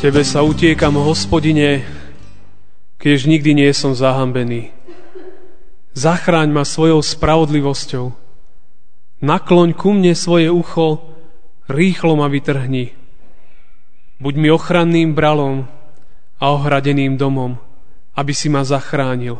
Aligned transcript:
Tebe 0.00 0.24
sa 0.24 0.40
utiekam, 0.40 0.96
hospodine, 0.96 1.84
keď 2.96 3.36
nikdy 3.36 3.52
nie 3.52 3.68
som 3.76 3.92
zahambený. 3.92 4.72
Zachráň 5.92 6.48
ma 6.48 6.64
svojou 6.64 7.04
spravodlivosťou. 7.04 8.08
Nakloň 9.20 9.76
ku 9.76 9.92
mne 9.92 10.16
svoje 10.16 10.48
ucho, 10.48 11.04
rýchlo 11.68 12.16
ma 12.16 12.32
vytrhni. 12.32 12.96
Buď 14.24 14.34
mi 14.40 14.48
ochranným 14.48 15.12
bralom 15.12 15.68
a 16.40 16.44
ohradeným 16.48 17.20
domom, 17.20 17.60
aby 18.16 18.32
si 18.32 18.48
ma 18.48 18.64
zachránil. 18.64 19.36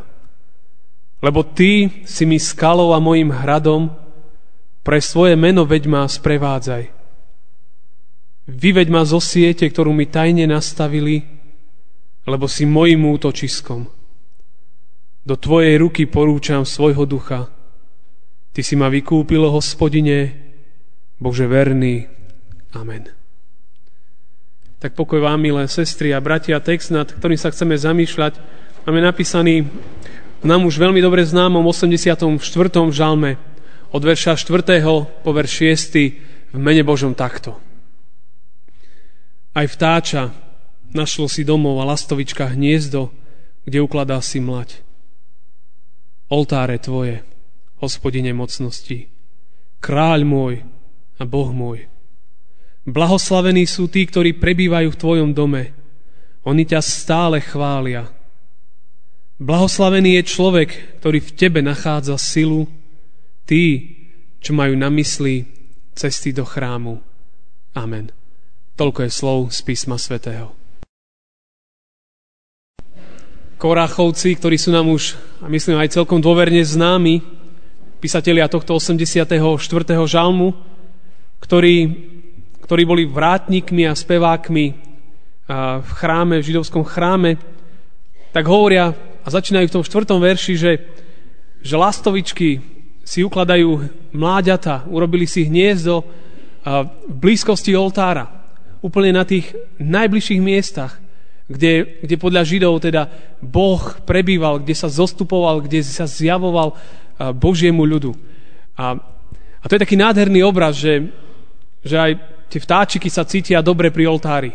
Lebo 1.25 1.41
ty 1.41 2.05
si 2.05 2.29
mi 2.29 2.37
skalou 2.37 2.93
a 2.93 3.01
mojim 3.01 3.33
hradom, 3.33 3.89
pre 4.85 5.01
svoje 5.01 5.41
meno 5.41 5.65
veď 5.65 5.89
ma 5.89 6.05
sprevádzaj. 6.05 7.00
Vyveď 8.51 8.91
ma 8.91 9.07
zo 9.07 9.23
siete, 9.23 9.63
ktorú 9.63 9.95
mi 9.95 10.11
tajne 10.11 10.51
nastavili, 10.51 11.23
lebo 12.27 12.51
si 12.51 12.67
mojim 12.67 13.07
útočiskom. 13.07 13.87
Do 15.23 15.35
Tvojej 15.39 15.79
ruky 15.79 16.11
porúčam 16.11 16.67
svojho 16.67 17.07
ducha. 17.07 17.47
Ty 18.51 18.61
si 18.67 18.75
ma 18.75 18.91
vykúpil, 18.91 19.47
hospodine, 19.47 20.35
Bože 21.23 21.47
verný. 21.47 22.11
Amen. 22.75 23.07
Tak 24.81 24.97
pokoj 24.97 25.21
vám, 25.21 25.39
milé 25.39 25.69
sestry 25.69 26.11
a 26.11 26.25
bratia, 26.25 26.59
text, 26.59 26.91
nad 26.91 27.07
ktorým 27.07 27.37
sa 27.37 27.53
chceme 27.53 27.77
zamýšľať, 27.77 28.41
máme 28.89 29.05
napísaný 29.05 29.69
v 30.41 30.47
nám 30.49 30.65
už 30.65 30.81
veľmi 30.81 31.05
dobre 31.05 31.21
známom 31.21 31.61
84. 31.69 32.41
žalme 32.89 33.37
od 33.93 34.01
verša 34.01 34.41
4. 34.41 34.81
po 35.21 35.31
verš 35.37 35.53
6. 35.93 36.57
v 36.57 36.59
mene 36.59 36.81
Božom 36.81 37.13
takto. 37.13 37.61
Aj 39.51 39.67
vtáča 39.67 40.31
našlo 40.95 41.27
si 41.27 41.43
domov 41.43 41.83
a 41.83 41.89
lastovička 41.91 42.55
hniezdo, 42.55 43.11
kde 43.67 43.83
ukladá 43.83 44.23
si 44.23 44.39
mlať. 44.39 44.83
Oltáre 46.31 46.79
tvoje, 46.79 47.27
hospodine 47.83 48.31
mocnosti, 48.31 49.11
kráľ 49.83 50.21
môj 50.23 50.55
a 51.19 51.27
Boh 51.27 51.51
môj. 51.51 51.91
Blahoslavení 52.87 53.67
sú 53.67 53.91
tí, 53.91 54.07
ktorí 54.07 54.39
prebývajú 54.39 54.89
v 54.95 55.01
tvojom 55.01 55.31
dome. 55.35 55.75
Oni 56.47 56.65
ťa 56.65 56.81
stále 56.81 57.43
chvália. 57.43 58.09
Blahoslavený 59.41 60.21
je 60.21 60.31
človek, 60.31 61.01
ktorý 61.03 61.19
v 61.21 61.35
tebe 61.37 61.61
nachádza 61.61 62.17
silu, 62.17 62.71
tí, 63.45 63.99
čo 64.41 64.57
majú 64.57 64.79
na 64.79 64.89
mysli 64.95 65.45
cesty 65.93 66.33
do 66.33 66.47
chrámu. 66.47 67.01
Amen. 67.77 68.20
Toľko 68.81 69.05
je 69.05 69.13
slov 69.13 69.39
z 69.53 69.61
písma 69.61 70.01
svätého. 70.01 70.57
Koráchovci, 73.61 74.41
ktorí 74.41 74.57
sú 74.57 74.73
nám 74.73 74.89
už, 74.89 75.21
a 75.45 75.53
myslím 75.53 75.77
aj 75.85 76.01
celkom 76.01 76.17
dôverne 76.17 76.65
známi, 76.65 77.21
písatelia 78.01 78.49
tohto 78.49 78.81
84. 78.81 79.37
žalmu, 80.09 80.57
ktorí, 81.45 81.77
ktorí 82.65 82.83
boli 82.89 83.05
vrátnikmi 83.05 83.85
a 83.85 83.93
spevákmi 83.93 84.73
v 85.85 85.91
chráme, 86.01 86.41
v 86.41 86.49
židovskom 86.49 86.81
chráme, 86.81 87.37
tak 88.33 88.49
hovoria 88.49 88.97
a 88.97 89.29
začínajú 89.29 89.69
v 89.69 89.75
tom 89.77 89.85
štvrtom 89.85 90.25
verši, 90.25 90.57
že, 90.57 90.73
že 91.61 91.77
lastovičky 91.77 92.65
si 93.05 93.21
ukladajú 93.29 93.93
mláďata, 94.17 94.89
urobili 94.89 95.29
si 95.29 95.45
hniezdo 95.45 96.01
v 96.65 97.13
blízkosti 97.13 97.77
oltára 97.77 98.40
úplne 98.81 99.17
na 99.17 99.25
tých 99.29 99.53
najbližších 99.81 100.41
miestach, 100.41 100.97
kde, 101.51 102.01
kde 102.01 102.17
podľa 102.17 102.43
Židov 102.47 102.79
teda 102.81 103.11
Boh 103.43 103.83
prebýval, 104.07 104.63
kde 104.63 104.75
sa 104.77 104.87
zostupoval, 104.87 105.67
kde 105.67 105.83
sa 105.83 106.07
zjavoval 106.07 106.79
Božiemu 107.37 107.83
ľudu. 107.85 108.15
A, 108.79 108.97
a 109.61 109.65
to 109.67 109.77
je 109.77 109.85
taký 109.85 109.99
nádherný 109.99 110.41
obraz, 110.47 110.79
že, 110.79 111.11
že 111.85 111.97
aj 111.99 112.13
tie 112.49 112.61
vtáčiky 112.63 113.09
sa 113.13 113.29
cítia 113.29 113.61
dobre 113.61 113.93
pri 113.93 114.09
oltári. 114.09 114.53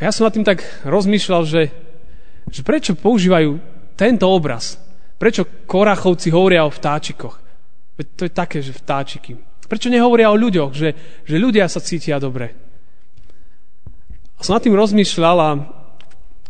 ja 0.00 0.10
som 0.10 0.26
nad 0.26 0.34
tým 0.34 0.42
tak 0.42 0.64
rozmýšľal, 0.82 1.42
že, 1.46 1.70
že 2.50 2.60
prečo 2.66 2.98
používajú 2.98 3.60
tento 3.94 4.26
obraz? 4.26 4.80
Prečo 5.20 5.46
korachovci 5.68 6.34
hovoria 6.34 6.66
o 6.66 6.74
vtáčikoch? 6.74 7.38
Veď 7.94 8.06
to 8.18 8.22
je 8.26 8.32
také, 8.34 8.58
že 8.58 8.74
vtáčiky. 8.74 9.38
Prečo 9.70 9.92
nehovoria 9.92 10.32
o 10.32 10.36
ľuďoch, 10.36 10.72
že, 10.74 10.88
že 11.22 11.36
ľudia 11.38 11.70
sa 11.70 11.78
cítia 11.78 12.18
dobre? 12.18 12.71
Som 14.42 14.58
nad 14.58 14.62
tým 14.66 14.74
rozmýšľal 14.74 15.38
a 15.38 15.50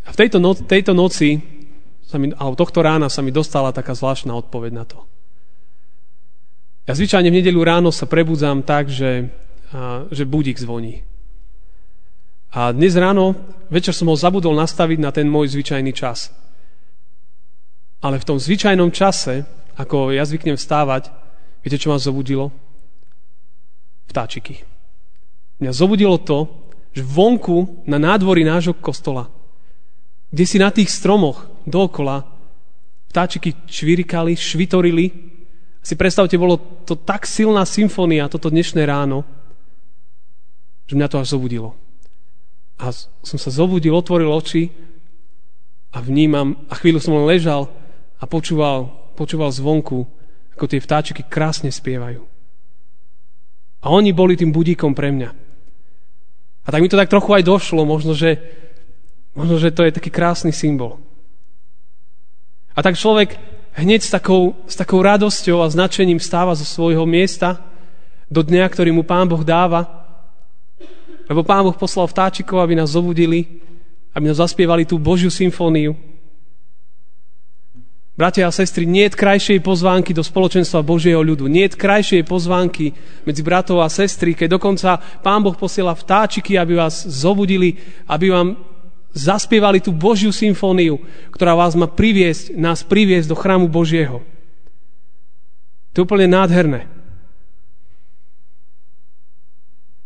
v 0.08 0.16
tejto, 0.16 0.40
no, 0.40 0.56
tejto 0.56 0.96
noci, 0.96 1.36
sa 2.08 2.16
mi, 2.16 2.32
alebo 2.32 2.56
tohto 2.56 2.80
rána 2.80 3.12
sa 3.12 3.20
mi 3.20 3.28
dostala 3.28 3.68
taká 3.68 3.92
zvláštna 3.92 4.32
odpoveď 4.32 4.72
na 4.72 4.84
to. 4.88 5.04
Ja 6.88 6.96
zvyčajne 6.96 7.28
v 7.28 7.38
nedeľu 7.40 7.60
ráno 7.62 7.88
sa 7.92 8.08
prebudzám 8.08 8.64
tak, 8.64 8.88
že, 8.88 9.28
a, 9.76 10.08
že 10.08 10.24
budík 10.24 10.56
zvoní. 10.56 11.04
A 12.52 12.72
dnes 12.72 12.96
ráno, 12.96 13.36
večer 13.72 13.96
som 13.96 14.08
ho 14.08 14.16
zabudol 14.16 14.52
nastaviť 14.56 14.98
na 15.00 15.12
ten 15.12 15.28
môj 15.28 15.52
zvyčajný 15.52 15.92
čas. 15.92 16.32
Ale 18.04 18.20
v 18.20 18.28
tom 18.28 18.36
zvyčajnom 18.36 18.92
čase, 18.92 19.44
ako 19.76 20.12
ja 20.12 20.24
zvyknem 20.24 20.56
vstávať, 20.56 21.08
viete, 21.64 21.80
čo 21.80 21.92
ma 21.92 22.00
zobudilo? 22.00 22.52
Vtáčiky. 24.08 24.64
Mňa 25.64 25.72
zobudilo 25.72 26.20
to, 26.20 26.61
že 26.92 27.02
vonku 27.02 27.84
na 27.88 27.96
nádvorí 27.96 28.44
nášho 28.44 28.76
kostola, 28.76 29.32
kde 30.28 30.44
si 30.44 30.56
na 30.60 30.68
tých 30.72 30.92
stromoch 30.92 31.48
dookola 31.64 32.24
vtáčiky 33.12 33.68
čvirikali, 33.68 34.32
švitorili. 34.32 35.06
Si 35.84 35.94
predstavte, 35.98 36.40
bolo 36.40 36.56
to 36.88 36.96
tak 36.96 37.28
silná 37.28 37.68
symfónia 37.68 38.32
toto 38.32 38.48
dnešné 38.48 38.88
ráno, 38.88 39.28
že 40.88 40.96
mňa 40.96 41.08
to 41.12 41.20
až 41.20 41.36
zobudilo. 41.36 41.76
A 42.80 42.88
som 42.96 43.38
sa 43.38 43.52
zobudil, 43.52 43.92
otvoril 43.92 44.32
oči 44.32 44.72
a 45.92 46.00
vnímam, 46.00 46.56
a 46.72 46.74
chvíľu 46.80 47.04
som 47.04 47.20
len 47.20 47.28
ležal 47.28 47.68
a 48.16 48.24
počúval, 48.24 49.12
počúval 49.12 49.52
zvonku, 49.52 50.08
ako 50.56 50.64
tie 50.64 50.80
vtáčiky 50.80 51.28
krásne 51.28 51.68
spievajú. 51.68 52.24
A 53.82 53.86
oni 53.90 54.14
boli 54.14 54.38
tým 54.38 54.54
budíkom 54.54 54.96
pre 54.96 55.12
mňa. 55.12 55.51
A 56.62 56.68
tak 56.70 56.80
mi 56.82 56.88
to 56.88 56.98
tak 56.98 57.10
trochu 57.10 57.30
aj 57.34 57.42
došlo, 57.42 57.82
možno 57.82 58.14
že, 58.14 58.38
možno, 59.34 59.58
že 59.58 59.74
to 59.74 59.82
je 59.82 59.96
taký 59.96 60.10
krásny 60.14 60.54
symbol. 60.54 61.02
A 62.72 62.80
tak 62.80 62.96
človek 62.96 63.36
hneď 63.76 64.00
s 64.04 64.10
takou, 64.14 64.56
s 64.64 64.78
takou 64.78 65.02
radosťou 65.02 65.60
a 65.60 65.72
značením 65.72 66.22
stáva 66.22 66.54
zo 66.54 66.64
svojho 66.64 67.04
miesta 67.08 67.60
do 68.32 68.40
dňa, 68.40 68.64
ktorý 68.68 68.94
mu 68.94 69.02
Pán 69.04 69.28
Boh 69.28 69.44
dáva, 69.44 70.06
lebo 71.28 71.44
Pán 71.44 71.64
Boh 71.64 71.76
poslal 71.76 72.08
vtáčikov, 72.08 72.60
aby 72.60 72.76
nás 72.76 72.92
zobudili, 72.92 73.60
aby 74.12 74.24
nás 74.28 74.40
zaspievali 74.40 74.84
tú 74.84 74.96
Božiu 75.00 75.32
symfóniu, 75.32 75.96
Bratia 78.12 78.44
a 78.44 78.52
sestry, 78.52 78.84
nie 78.84 79.08
je 79.08 79.16
krajšej 79.16 79.64
pozvánky 79.64 80.12
do 80.12 80.20
spoločenstva 80.20 80.84
Božieho 80.84 81.24
ľudu. 81.24 81.48
Nie 81.48 81.72
je 81.72 81.80
krajšej 81.80 82.28
pozvánky 82.28 82.92
medzi 83.24 83.40
bratov 83.40 83.80
a 83.80 83.88
sestry, 83.88 84.36
keď 84.36 84.60
dokonca 84.60 85.00
Pán 85.24 85.40
Boh 85.40 85.56
posiela 85.56 85.96
vtáčiky, 85.96 86.60
aby 86.60 86.76
vás 86.76 87.08
zobudili, 87.08 87.80
aby 88.04 88.28
vám 88.28 88.60
zaspievali 89.16 89.80
tú 89.80 89.96
Božiu 89.96 90.28
symfóniu, 90.28 91.00
ktorá 91.32 91.56
vás 91.56 91.72
má 91.72 91.88
priviesť, 91.88 92.52
nás 92.52 92.84
priviesť 92.84 93.32
do 93.32 93.36
chrámu 93.36 93.72
Božieho. 93.72 94.20
To 95.96 96.00
je 96.00 96.04
úplne 96.04 96.28
nádherné. 96.28 96.88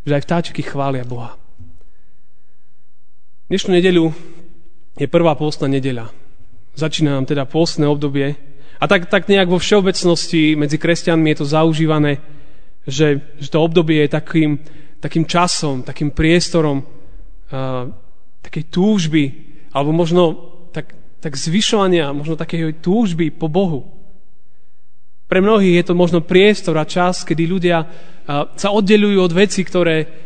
Že 0.07 0.15
aj 0.15 0.23
vtáčiky 0.27 0.63
chvália 0.63 1.03
Boha. 1.03 1.35
Dnešnú 3.51 3.75
nedeľu 3.75 4.15
je 4.95 5.07
prvá 5.11 5.35
pôstna 5.35 5.67
nedeľa. 5.67 6.26
Začína 6.77 7.17
nám 7.17 7.25
teda 7.25 7.49
pôstne 7.49 7.89
obdobie. 7.89 8.37
A 8.77 8.85
tak, 8.85 9.09
tak 9.09 9.33
nejak 9.33 9.49
vo 9.49 9.57
všeobecnosti 9.57 10.53
medzi 10.53 10.77
kresťanmi 10.77 11.33
je 11.33 11.39
to 11.41 11.47
zaužívané, 11.49 12.21
že, 12.85 13.25
že 13.41 13.49
to 13.49 13.65
obdobie 13.65 14.05
je 14.05 14.13
takým, 14.13 14.61
takým 15.01 15.25
časom, 15.25 15.81
takým 15.81 16.13
priestorom 16.13 16.85
uh, 16.85 17.89
takej 18.45 18.65
túžby, 18.69 19.25
alebo 19.73 19.91
možno 19.91 20.23
tak, 20.71 20.95
tak 21.19 21.35
zvyšovania, 21.35 22.15
možno 22.15 22.37
takej 22.39 22.79
túžby 22.85 23.33
po 23.33 23.49
Bohu. 23.49 23.89
Pre 25.27 25.41
mnohých 25.43 25.83
je 25.83 25.87
to 25.91 25.95
možno 25.99 26.23
priestor 26.23 26.79
a 26.79 26.87
čas, 26.87 27.27
kedy 27.27 27.43
ľudia 27.51 27.83
sa 28.55 28.69
oddelujú 28.71 29.19
od 29.19 29.33
veci, 29.35 29.67
ktoré 29.67 30.26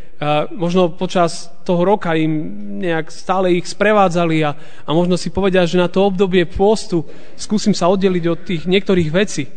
možno 0.52 0.92
počas 0.92 1.48
toho 1.64 1.80
roka 1.80 2.12
im 2.12 2.32
nejak 2.76 3.08
stále 3.08 3.56
ich 3.56 3.64
sprevádzali 3.64 4.36
a, 4.44 4.52
a 4.84 4.90
možno 4.92 5.16
si 5.16 5.32
povedia, 5.32 5.64
že 5.64 5.80
na 5.80 5.88
to 5.88 6.04
obdobie 6.04 6.44
pôstu 6.44 7.08
skúsim 7.40 7.72
sa 7.72 7.88
oddeliť 7.88 8.24
od 8.28 8.38
tých 8.44 8.62
niektorých 8.68 9.10
vecí. 9.10 9.48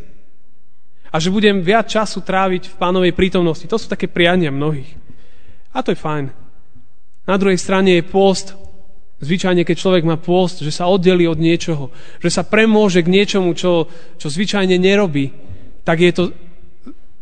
A 1.14 1.20
že 1.20 1.30
budem 1.30 1.62
viac 1.62 1.92
času 1.92 2.24
tráviť 2.24 2.74
v 2.74 2.78
pánovej 2.80 3.14
prítomnosti. 3.14 3.68
To 3.68 3.78
sú 3.78 3.92
také 3.92 4.08
priania 4.08 4.50
mnohých. 4.50 4.98
A 5.76 5.84
to 5.84 5.92
je 5.92 6.00
fajn. 6.00 6.32
Na 7.28 7.36
druhej 7.36 7.60
strane 7.60 8.00
je 8.00 8.08
pôst, 8.08 8.56
zvyčajne 9.20 9.68
keď 9.68 9.76
človek 9.78 10.08
má 10.08 10.16
pôst, 10.16 10.64
že 10.64 10.72
sa 10.72 10.88
oddeli 10.88 11.28
od 11.28 11.38
niečoho, 11.38 11.92
že 12.24 12.32
sa 12.32 12.48
premôže 12.48 13.04
k 13.04 13.14
niečomu, 13.14 13.52
čo, 13.52 13.92
čo 14.16 14.28
zvyčajne 14.32 14.80
nerobí, 14.80 15.36
tak 15.84 16.00
je 16.00 16.12
to 16.16 16.24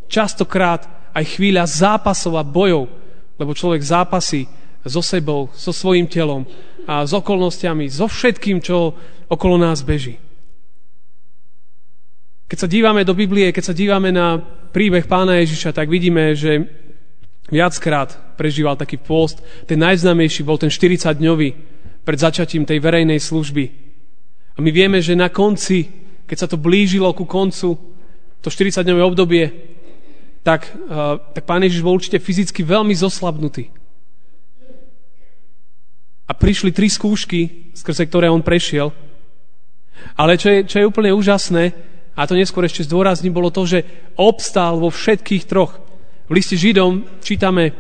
častokrát 0.06 0.86
aj 1.12 1.26
chvíľa 1.36 1.66
zápasov 1.66 2.38
a 2.38 2.46
bojov, 2.46 3.01
lebo 3.42 3.58
človek 3.58 3.82
zápasí 3.82 4.46
so 4.86 5.02
sebou, 5.02 5.50
so 5.58 5.74
svojím 5.74 6.06
telom 6.06 6.46
a 6.86 7.02
s 7.02 7.10
okolnostiami, 7.10 7.90
so 7.90 8.06
všetkým, 8.06 8.62
čo 8.62 8.94
okolo 9.26 9.58
nás 9.58 9.82
beží. 9.82 10.22
Keď 12.46 12.58
sa 12.58 12.70
dívame 12.70 13.02
do 13.02 13.18
Biblie, 13.18 13.50
keď 13.50 13.72
sa 13.72 13.78
dívame 13.78 14.14
na 14.14 14.38
príbeh 14.70 15.10
pána 15.10 15.42
Ježiša, 15.42 15.74
tak 15.74 15.90
vidíme, 15.90 16.38
že 16.38 16.68
viackrát 17.50 18.12
prežíval 18.36 18.76
taký 18.76 19.00
pôst. 19.00 19.40
Ten 19.66 19.80
najznámejší 19.80 20.44
bol 20.44 20.60
ten 20.60 20.68
40-dňový 20.68 21.50
pred 22.04 22.20
začatím 22.20 22.68
tej 22.68 22.84
verejnej 22.84 23.24
služby. 23.24 23.66
A 24.58 24.60
my 24.60 24.70
vieme, 24.70 25.00
že 25.00 25.16
na 25.16 25.32
konci, 25.32 25.88
keď 26.28 26.38
sa 26.38 26.48
to 26.52 26.60
blížilo 26.60 27.08
ku 27.16 27.24
koncu, 27.24 27.80
to 28.44 28.50
40-dňové 28.52 29.04
obdobie, 29.06 29.44
tak, 30.42 30.70
uh, 30.74 31.22
tak 31.34 31.46
pán 31.46 31.62
Ježiš 31.62 31.86
bol 31.86 31.98
určite 31.98 32.18
fyzicky 32.18 32.66
veľmi 32.66 32.94
zoslabnutý. 32.98 33.70
A 36.26 36.32
prišli 36.34 36.72
tri 36.72 36.88
skúšky, 36.88 37.74
skrze 37.76 38.08
ktoré 38.08 38.32
on 38.32 38.42
prešiel. 38.42 38.96
Ale 40.18 40.40
čo 40.40 40.50
je, 40.50 40.60
čo 40.66 40.76
je 40.82 40.90
úplne 40.90 41.14
úžasné, 41.14 41.76
a 42.16 42.28
to 42.28 42.36
neskôr 42.36 42.66
ešte 42.68 42.88
zdôrazním, 42.88 43.32
bolo 43.32 43.54
to, 43.54 43.64
že 43.64 43.86
obstál 44.20 44.80
vo 44.80 44.92
všetkých 44.92 45.44
troch. 45.48 45.80
V 46.28 46.32
liste 46.32 46.56
Židom 46.56 47.22
čítame 47.24 47.76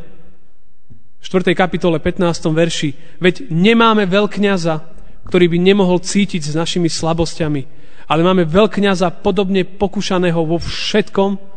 v 1.21 1.25
4. 1.25 1.53
kapitole 1.53 2.01
15. 2.01 2.51
verši 2.51 3.19
Veď 3.19 3.47
nemáme 3.51 4.07
veľkňaza, 4.07 4.75
ktorý 5.27 5.45
by 5.51 5.57
nemohol 5.61 6.03
cítiť 6.03 6.51
s 6.51 6.53
našimi 6.57 6.91
slabosťami, 6.91 7.61
ale 8.11 8.21
máme 8.27 8.43
veľkňaza 8.43 9.23
podobne 9.23 9.63
pokúšaného 9.63 10.43
vo 10.43 10.59
všetkom, 10.59 11.50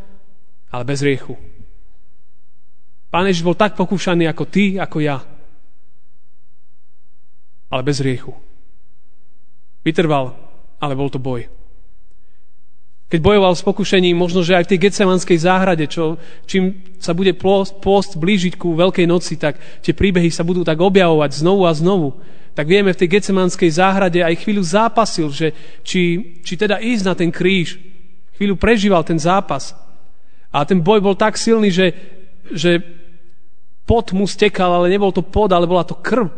ale 0.75 0.83
bez 0.83 0.99
riechu. 1.07 1.39
Pán 3.15 3.31
Ježiš 3.31 3.47
bol 3.47 3.55
tak 3.55 3.79
pokúšaný 3.79 4.27
ako 4.27 4.45
ty, 4.51 4.75
ako 4.75 4.99
ja. 4.99 5.23
Ale 7.71 7.87
bez 7.87 8.03
riechu. 8.03 8.35
Vytrval, 9.87 10.35
ale 10.83 10.99
bol 10.99 11.07
to 11.07 11.23
boj 11.23 11.47
keď 13.15 13.21
bojoval 13.23 13.55
s 13.55 13.63
pokušením, 13.63 14.19
možno, 14.19 14.43
že 14.43 14.59
aj 14.59 14.67
v 14.67 14.71
tej 14.75 14.91
Getsemanskej 14.91 15.39
záhrade, 15.39 15.87
čo, 15.87 16.19
čím 16.51 16.83
sa 16.99 17.15
bude 17.15 17.31
post, 17.39 17.79
post 17.79 18.19
blížiť 18.19 18.59
ku 18.59 18.75
Veľkej 18.75 19.07
noci, 19.07 19.39
tak 19.39 19.55
tie 19.87 19.95
príbehy 19.95 20.35
sa 20.35 20.43
budú 20.43 20.67
tak 20.67 20.83
objavovať 20.83 21.31
znovu 21.39 21.63
a 21.63 21.71
znovu. 21.71 22.19
Tak 22.59 22.67
vieme, 22.67 22.91
v 22.91 22.99
tej 22.99 23.15
Getsemanskej 23.15 23.71
záhrade 23.71 24.19
aj 24.19 24.35
chvíľu 24.43 24.67
zápasil, 24.67 25.31
že 25.31 25.55
či, 25.87 26.35
či 26.43 26.59
teda 26.59 26.83
ísť 26.83 27.05
na 27.07 27.15
ten 27.15 27.31
kríž. 27.31 27.79
Chvíľu 28.35 28.59
prežíval 28.59 29.07
ten 29.07 29.23
zápas. 29.23 29.79
A 30.55 30.63
ten 30.63 30.79
boj 30.79 31.03
bol 31.03 31.19
tak 31.19 31.35
silný, 31.35 31.75
že, 31.75 31.91
že 32.55 32.79
pot 33.83 34.15
mu 34.15 34.23
stekal, 34.31 34.71
ale 34.71 34.87
nebol 34.87 35.11
to 35.11 35.27
pod, 35.27 35.51
ale 35.51 35.67
bola 35.67 35.83
to 35.83 35.99
krv. 35.99 36.31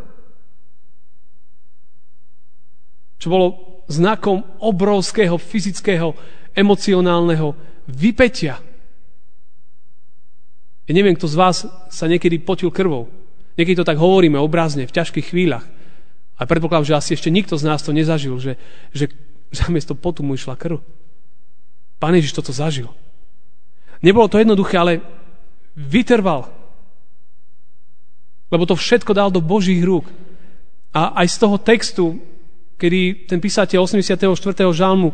Čo 3.21 3.29
bolo 3.29 3.47
znakom 3.93 4.41
obrovského 4.65 5.37
fyzického 5.37 6.17
emocionálneho 6.57 7.53
vypetia. 7.93 8.57
Ja 10.87 10.93
neviem, 10.95 11.15
kto 11.19 11.29
z 11.29 11.37
vás 11.37 11.57
sa 11.93 12.07
niekedy 12.09 12.41
potil 12.41 12.73
krvou. 12.73 13.13
Niekedy 13.61 13.83
to 13.83 13.89
tak 13.89 14.01
hovoríme 14.01 14.41
obrazne, 14.41 14.89
v 14.89 14.97
ťažkých 14.97 15.29
chvíľach. 15.35 15.67
A 16.37 16.45
predpokladám, 16.45 16.89
že 16.89 16.99
asi 16.99 17.11
ešte 17.17 17.33
nikto 17.33 17.57
z 17.57 17.65
nás 17.69 17.81
to 17.81 17.93
nezažil, 17.93 18.37
že, 18.41 18.61
že 18.93 19.13
zamiesto 19.53 19.97
potu 19.97 20.25
mu 20.25 20.37
išla 20.37 20.57
krv. 20.57 20.81
Pán 21.97 22.13
Ježiš 22.17 22.37
toto 22.37 22.53
zažil. 22.53 22.93
Nebolo 24.05 24.29
to 24.29 24.41
jednoduché, 24.41 24.77
ale 24.77 25.01
vytrval. 25.77 26.49
Lebo 28.49 28.65
to 28.65 28.79
všetko 28.79 29.13
dal 29.13 29.29
do 29.29 29.43
Božích 29.43 29.83
rúk. 29.83 30.09
A 30.97 31.21
aj 31.21 31.27
z 31.29 31.37
toho 31.37 31.57
textu, 31.61 32.05
kedy 32.81 33.29
ten 33.29 33.41
písateľ 33.43 33.85
84. 33.85 34.33
žalmu 34.73 35.13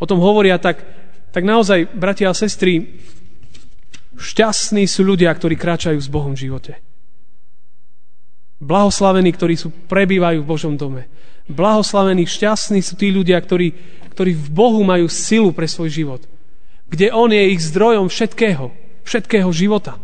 o 0.00 0.04
tom 0.08 0.18
hovoria, 0.18 0.58
tak, 0.58 0.82
tak 1.30 1.46
naozaj, 1.46 1.92
bratia 1.94 2.32
a 2.32 2.34
sestry, 2.34 2.98
šťastní 4.16 4.88
sú 4.90 5.06
ľudia, 5.06 5.30
ktorí 5.30 5.54
kráčajú 5.54 5.98
s 6.00 6.10
Bohom 6.10 6.34
v 6.34 6.50
živote. 6.50 6.72
Blahoslavení, 8.60 9.32
ktorí 9.32 9.54
sú, 9.56 9.72
prebývajú 9.88 10.44
v 10.44 10.50
Božom 10.50 10.74
dome. 10.76 11.08
Blahoslavení, 11.48 12.28
šťastní 12.28 12.84
sú 12.84 12.94
tí 12.96 13.08
ľudia, 13.08 13.40
ktorí, 13.40 13.72
ktorí 14.12 14.32
v 14.36 14.48
Bohu 14.52 14.80
majú 14.84 15.08
silu 15.08 15.50
pre 15.54 15.64
svoj 15.64 15.88
život. 15.88 16.22
Kde 16.90 17.14
On 17.14 17.30
je 17.30 17.54
ich 17.54 17.62
zdrojom 17.62 18.10
všetkého, 18.10 18.74
všetkého 19.06 19.50
života. 19.54 19.96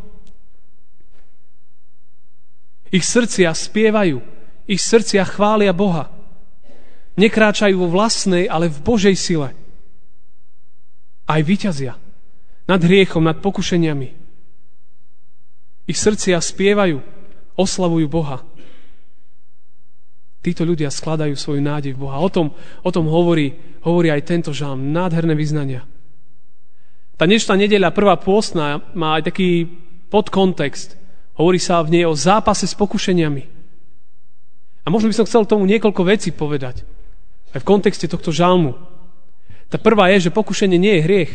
Ich 2.94 3.02
srdcia 3.02 3.50
spievajú, 3.50 4.22
ich 4.70 4.78
srdcia 4.78 5.26
chvália 5.26 5.74
Boha. 5.74 6.14
Nekráčajú 7.18 7.74
vo 7.74 7.88
vlastnej, 7.90 8.46
ale 8.46 8.70
v 8.70 8.78
Božej 8.78 9.16
sile 9.18 9.50
aj 11.26 11.40
vyťazia 11.42 11.98
nad 12.70 12.80
hriechom, 12.82 13.26
nad 13.26 13.42
pokušeniami. 13.42 14.08
Ich 15.90 15.98
srdcia 15.98 16.38
spievajú, 16.38 17.02
oslavujú 17.58 18.06
Boha. 18.06 18.42
Títo 20.42 20.62
ľudia 20.62 20.94
skladajú 20.94 21.34
svoju 21.34 21.58
nádej 21.58 21.98
v 21.98 22.06
Boha. 22.06 22.22
O 22.22 22.30
tom, 22.30 22.54
o 22.86 22.90
tom 22.94 23.10
hovorí, 23.10 23.54
hovorí 23.82 24.14
aj 24.14 24.22
tento 24.30 24.50
žalm. 24.54 24.94
Nádherné 24.94 25.34
vyznania. 25.34 25.82
Tá 27.16 27.24
dnešná 27.24 27.56
nedeľa, 27.56 27.96
prvá 27.96 28.20
pôstna, 28.20 28.84
má 28.92 29.16
aj 29.16 29.32
taký 29.32 29.64
podkontext. 30.12 31.00
Hovorí 31.40 31.56
sa 31.56 31.80
v 31.80 31.96
nej 31.96 32.04
o 32.04 32.12
zápase 32.12 32.68
s 32.68 32.76
pokušeniami. 32.76 33.42
A 34.84 34.92
možno 34.92 35.08
by 35.08 35.16
som 35.16 35.24
chcel 35.24 35.48
tomu 35.48 35.64
niekoľko 35.64 36.02
vecí 36.04 36.28
povedať. 36.28 36.84
Aj 37.56 37.58
v 37.60 37.68
kontexte 37.68 38.04
tohto 38.04 38.36
žalmu. 38.36 38.76
Tá 39.72 39.80
prvá 39.80 40.12
je, 40.12 40.28
že 40.28 40.36
pokušenie 40.36 40.76
nie 40.76 41.00
je 41.00 41.04
hriech. 41.08 41.32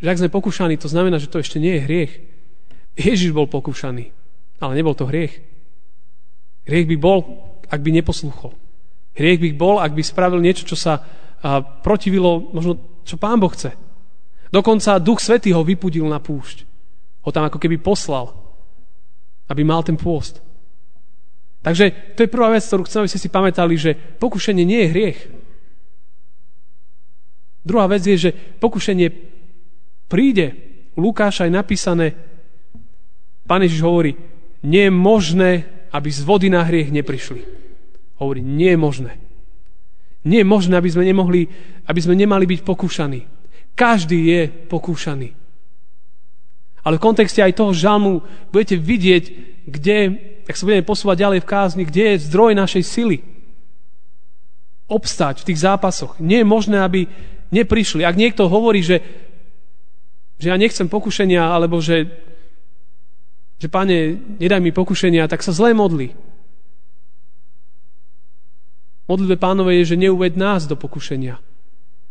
Že 0.00 0.08
ak 0.08 0.20
sme 0.24 0.32
pokúšaní, 0.32 0.74
to 0.80 0.88
znamená, 0.88 1.20
že 1.20 1.28
to 1.28 1.36
ešte 1.36 1.60
nie 1.60 1.76
je 1.76 1.84
hriech. 1.84 2.12
Ježiš 2.96 3.36
bol 3.36 3.44
pokúšaný, 3.44 4.08
ale 4.56 4.72
nebol 4.72 4.96
to 4.96 5.04
hriech. 5.04 5.36
Hriech 6.64 6.88
by 6.88 6.96
bol, 6.96 7.18
ak 7.68 7.80
by 7.84 7.92
neposlúchol. 7.92 8.56
Hriech 9.12 9.36
by 9.36 9.50
bol, 9.52 9.76
ak 9.84 9.92
by 9.92 10.00
spravil 10.00 10.40
niečo, 10.40 10.64
čo 10.64 10.80
sa 10.80 11.04
protivilo 11.84 12.50
možno, 12.56 13.04
čo 13.04 13.20
Pán 13.20 13.36
Boh 13.36 13.52
chce. 13.52 13.76
Dokonca 14.50 14.98
Duch 14.98 15.22
Svetý 15.22 15.54
ho 15.54 15.62
vypudil 15.62 16.06
na 16.10 16.18
púšť. 16.18 16.66
Ho 17.26 17.30
tam 17.30 17.46
ako 17.46 17.58
keby 17.62 17.78
poslal, 17.78 18.34
aby 19.46 19.62
mal 19.62 19.86
ten 19.86 19.94
pôst. 19.94 20.42
Takže 21.60 22.16
to 22.16 22.24
je 22.24 22.32
prvá 22.32 22.50
vec, 22.50 22.64
ktorú 22.64 22.88
chcem, 22.88 23.04
aby 23.04 23.10
ste 23.12 23.22
si 23.22 23.30
pamätali, 23.30 23.74
že 23.76 23.94
pokušenie 23.94 24.64
nie 24.64 24.80
je 24.82 24.92
hriech. 24.92 25.20
Druhá 27.60 27.84
vec 27.86 28.00
je, 28.02 28.16
že 28.16 28.30
pokušenie 28.32 29.12
príde. 30.08 30.56
U 30.96 31.04
Lukáša 31.04 31.46
je 31.46 31.52
napísané, 31.52 32.16
Pán 33.44 33.66
Ježiš 33.66 33.82
hovorí, 33.82 34.14
nie 34.62 34.86
je 34.86 34.94
možné, 34.94 35.50
aby 35.90 36.06
z 36.06 36.22
vody 36.22 36.46
na 36.46 36.62
hriech 36.62 36.94
neprišli. 36.94 37.42
Hovorí, 38.22 38.46
nie 38.46 38.70
je 38.70 38.78
možné. 38.78 39.12
Nie 40.22 40.44
je 40.44 40.48
možné, 40.48 40.78
aby 40.78 40.86
sme, 40.86 41.02
nemohli, 41.02 41.50
aby 41.82 42.00
sme 42.00 42.14
nemali 42.14 42.46
byť 42.46 42.60
pokúšaní. 42.62 43.39
Každý 43.74 44.18
je 44.18 44.42
pokúšaný. 44.68 45.32
Ale 46.80 46.96
v 46.96 47.04
kontexte 47.04 47.44
aj 47.44 47.56
toho 47.56 47.76
žalmu 47.76 48.24
budete 48.48 48.76
vidieť, 48.80 49.24
kde, 49.68 49.98
ak 50.48 50.56
sa 50.56 50.64
budeme 50.64 50.84
posúvať 50.86 51.16
ďalej 51.20 51.40
v 51.44 51.50
kázni, 51.50 51.82
kde 51.84 52.16
je 52.16 52.24
zdroj 52.24 52.56
našej 52.56 52.84
sily. 52.84 53.18
Obstať 54.88 55.44
v 55.44 55.46
tých 55.52 55.60
zápasoch. 55.60 56.16
Nie 56.18 56.42
je 56.42 56.48
možné, 56.48 56.80
aby 56.80 57.06
neprišli. 57.52 58.02
Ak 58.02 58.16
niekto 58.16 58.48
hovorí, 58.48 58.80
že, 58.80 59.04
že 60.40 60.50
ja 60.50 60.56
nechcem 60.56 60.88
pokušenia, 60.88 61.52
alebo 61.52 61.78
že, 61.84 62.08
že 63.60 63.68
páne, 63.68 64.16
nedaj 64.40 64.58
mi 64.64 64.72
pokušenia, 64.72 65.28
tak 65.28 65.44
sa 65.44 65.52
zle 65.52 65.76
modli. 65.76 66.16
Modlitbe 69.10 69.36
pánové 69.42 69.82
je, 69.82 69.94
že 69.94 70.00
neuved 70.00 70.38
nás 70.38 70.70
do 70.70 70.78
pokušenia. 70.78 71.34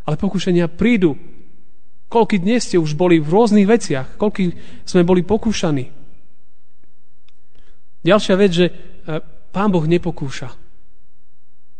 Ale 0.03 0.15
pokušenia 0.19 0.67
prídu. 0.67 1.15
Koľky 2.09 2.41
dnes 2.41 2.65
ste 2.65 2.81
už 2.81 2.97
boli 2.97 3.21
v 3.21 3.29
rôznych 3.29 3.69
veciach, 3.69 4.17
koľky 4.17 4.57
sme 4.81 5.05
boli 5.05 5.21
pokúšaní. 5.21 5.93
Ďalšia 8.01 8.35
vec, 8.35 8.51
že 8.51 8.65
e, 8.65 8.73
pán 9.53 9.69
Boh 9.69 9.85
nepokúša. 9.85 10.49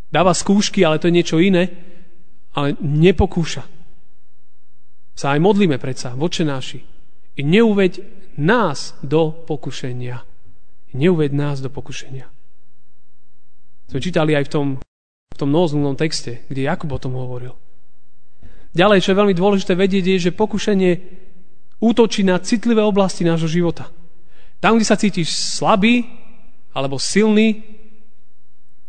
Dáva 0.06 0.30
skúšky, 0.30 0.86
ale 0.86 1.02
to 1.02 1.10
je 1.10 1.16
niečo 1.18 1.42
iné, 1.42 1.66
ale 2.54 2.78
nepokúša. 2.78 3.66
Sa 5.18 5.34
aj 5.34 5.40
modlíme 5.42 5.82
predsa, 5.82 6.14
voče 6.14 6.46
náši. 6.46 6.78
I 7.34 7.42
neuveď 7.42 7.98
nás 8.38 8.94
do 9.02 9.34
pokušenia. 9.34 10.22
Neuveď 10.94 11.30
nás 11.34 11.58
do 11.58 11.70
pokušenia. 11.74 12.26
Sme 13.90 13.98
čítali 13.98 14.38
aj 14.38 14.46
v 14.46 14.50
tom, 14.50 14.66
v 15.34 15.36
tom 15.38 15.50
texte, 15.98 16.46
kde 16.46 16.70
Jakub 16.70 16.94
o 16.94 17.02
tom 17.02 17.18
hovoril. 17.18 17.58
Ďalej, 18.70 19.02
čo 19.02 19.10
je 19.10 19.20
veľmi 19.20 19.34
dôležité 19.34 19.74
vedieť, 19.74 20.04
je, 20.14 20.30
že 20.30 20.38
pokušenie 20.38 20.92
útočí 21.82 22.22
na 22.22 22.38
citlivé 22.38 22.84
oblasti 22.84 23.26
nášho 23.26 23.50
života. 23.50 23.90
Tam, 24.60 24.76
kde 24.76 24.86
sa 24.86 25.00
cítiš 25.00 25.32
slabý 25.32 26.06
alebo 26.76 27.00
silný, 27.00 27.64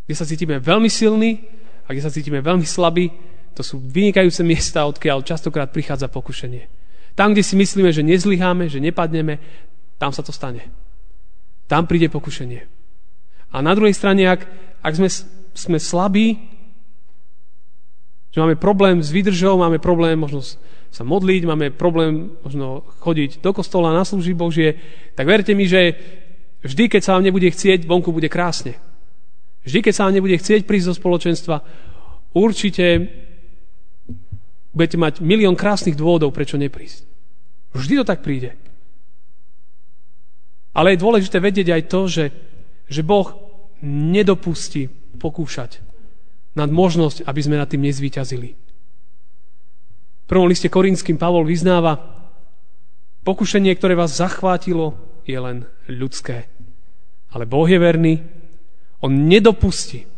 kde 0.06 0.16
sa 0.16 0.28
cítime 0.28 0.60
veľmi 0.60 0.92
silný 0.92 1.40
a 1.88 1.96
kde 1.96 2.04
sa 2.04 2.12
cítime 2.12 2.44
veľmi 2.44 2.68
slabý, 2.68 3.10
to 3.56 3.64
sú 3.64 3.80
vynikajúce 3.80 4.44
miesta, 4.44 4.86
odkiaľ 4.86 5.24
častokrát 5.24 5.72
prichádza 5.72 6.12
pokušenie. 6.12 6.68
Tam, 7.16 7.32
kde 7.32 7.44
si 7.44 7.56
myslíme, 7.56 7.92
že 7.92 8.04
nezlyháme, 8.04 8.68
že 8.68 8.84
nepadneme, 8.84 9.40
tam 10.00 10.12
sa 10.12 10.24
to 10.24 10.32
stane. 10.36 10.68
Tam 11.68 11.88
príde 11.88 12.12
pokušenie. 12.12 12.62
A 13.52 13.58
na 13.60 13.72
druhej 13.76 13.96
strane, 13.96 14.28
ak, 14.28 14.48
ak 14.84 14.94
sme, 14.96 15.10
sme 15.56 15.78
slabí, 15.80 16.51
že 18.32 18.40
máme 18.40 18.56
problém 18.56 19.04
s 19.04 19.12
výdržou, 19.12 19.60
máme 19.60 19.78
problém 19.84 20.16
možno 20.16 20.40
sa 20.92 21.04
modliť, 21.04 21.42
máme 21.48 21.68
problém 21.72 22.36
možno 22.44 22.84
chodiť 23.04 23.44
do 23.44 23.52
kostola 23.52 23.96
na 23.96 24.04
služby 24.04 24.36
Božie, 24.36 24.76
tak 25.16 25.28
verte 25.28 25.56
mi, 25.56 25.68
že 25.68 25.96
vždy, 26.64 26.88
keď 26.92 27.02
sa 27.04 27.14
vám 27.16 27.28
nebude 27.28 27.48
chcieť, 27.48 27.88
vonku 27.88 28.12
bude 28.12 28.28
krásne. 28.28 28.76
Vždy, 29.64 29.80
keď 29.84 29.94
sa 29.96 30.04
vám 30.08 30.16
nebude 30.16 30.36
chcieť 30.36 30.68
prísť 30.68 30.88
do 30.92 30.96
spoločenstva, 30.96 31.56
určite 32.36 33.08
budete 34.72 34.98
mať 35.00 35.14
milión 35.20 35.56
krásnych 35.56 36.00
dôvodov, 36.00 36.32
prečo 36.32 36.56
neprísť. 36.56 37.08
Vždy 37.76 37.94
to 38.04 38.06
tak 38.08 38.24
príde. 38.24 38.56
Ale 40.72 40.96
je 40.96 41.04
dôležité 41.04 41.44
vedieť 41.44 41.68
aj 41.72 41.84
to, 41.92 42.02
že, 42.08 42.26
že 42.88 43.04
Boh 43.04 43.28
nedopustí 43.84 44.88
pokúšať 45.20 45.91
nad 46.56 46.70
možnosť, 46.70 47.24
aby 47.24 47.42
sme 47.42 47.60
nad 47.60 47.70
tým 47.70 47.84
nezvíťazili. 47.88 48.50
V 50.22 50.26
prvom 50.28 50.48
liste 50.48 50.72
Korinským 50.72 51.20
Pavol 51.20 51.44
vyznáva, 51.48 52.00
pokušenie, 53.28 53.72
ktoré 53.76 53.96
vás 53.96 54.16
zachvátilo, 54.16 54.96
je 55.28 55.38
len 55.38 55.68
ľudské. 55.88 56.48
Ale 57.32 57.48
Boh 57.48 57.68
je 57.68 57.80
verný, 57.80 58.14
On 59.02 59.12
nedopustí 59.12 60.12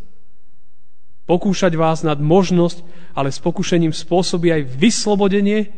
pokúšať 1.23 1.73
vás 1.79 2.03
nad 2.03 2.19
možnosť, 2.19 2.83
ale 3.15 3.31
s 3.31 3.39
pokušením 3.39 3.95
spôsobí 3.95 4.51
aj 4.51 4.67
vyslobodenie, 4.75 5.71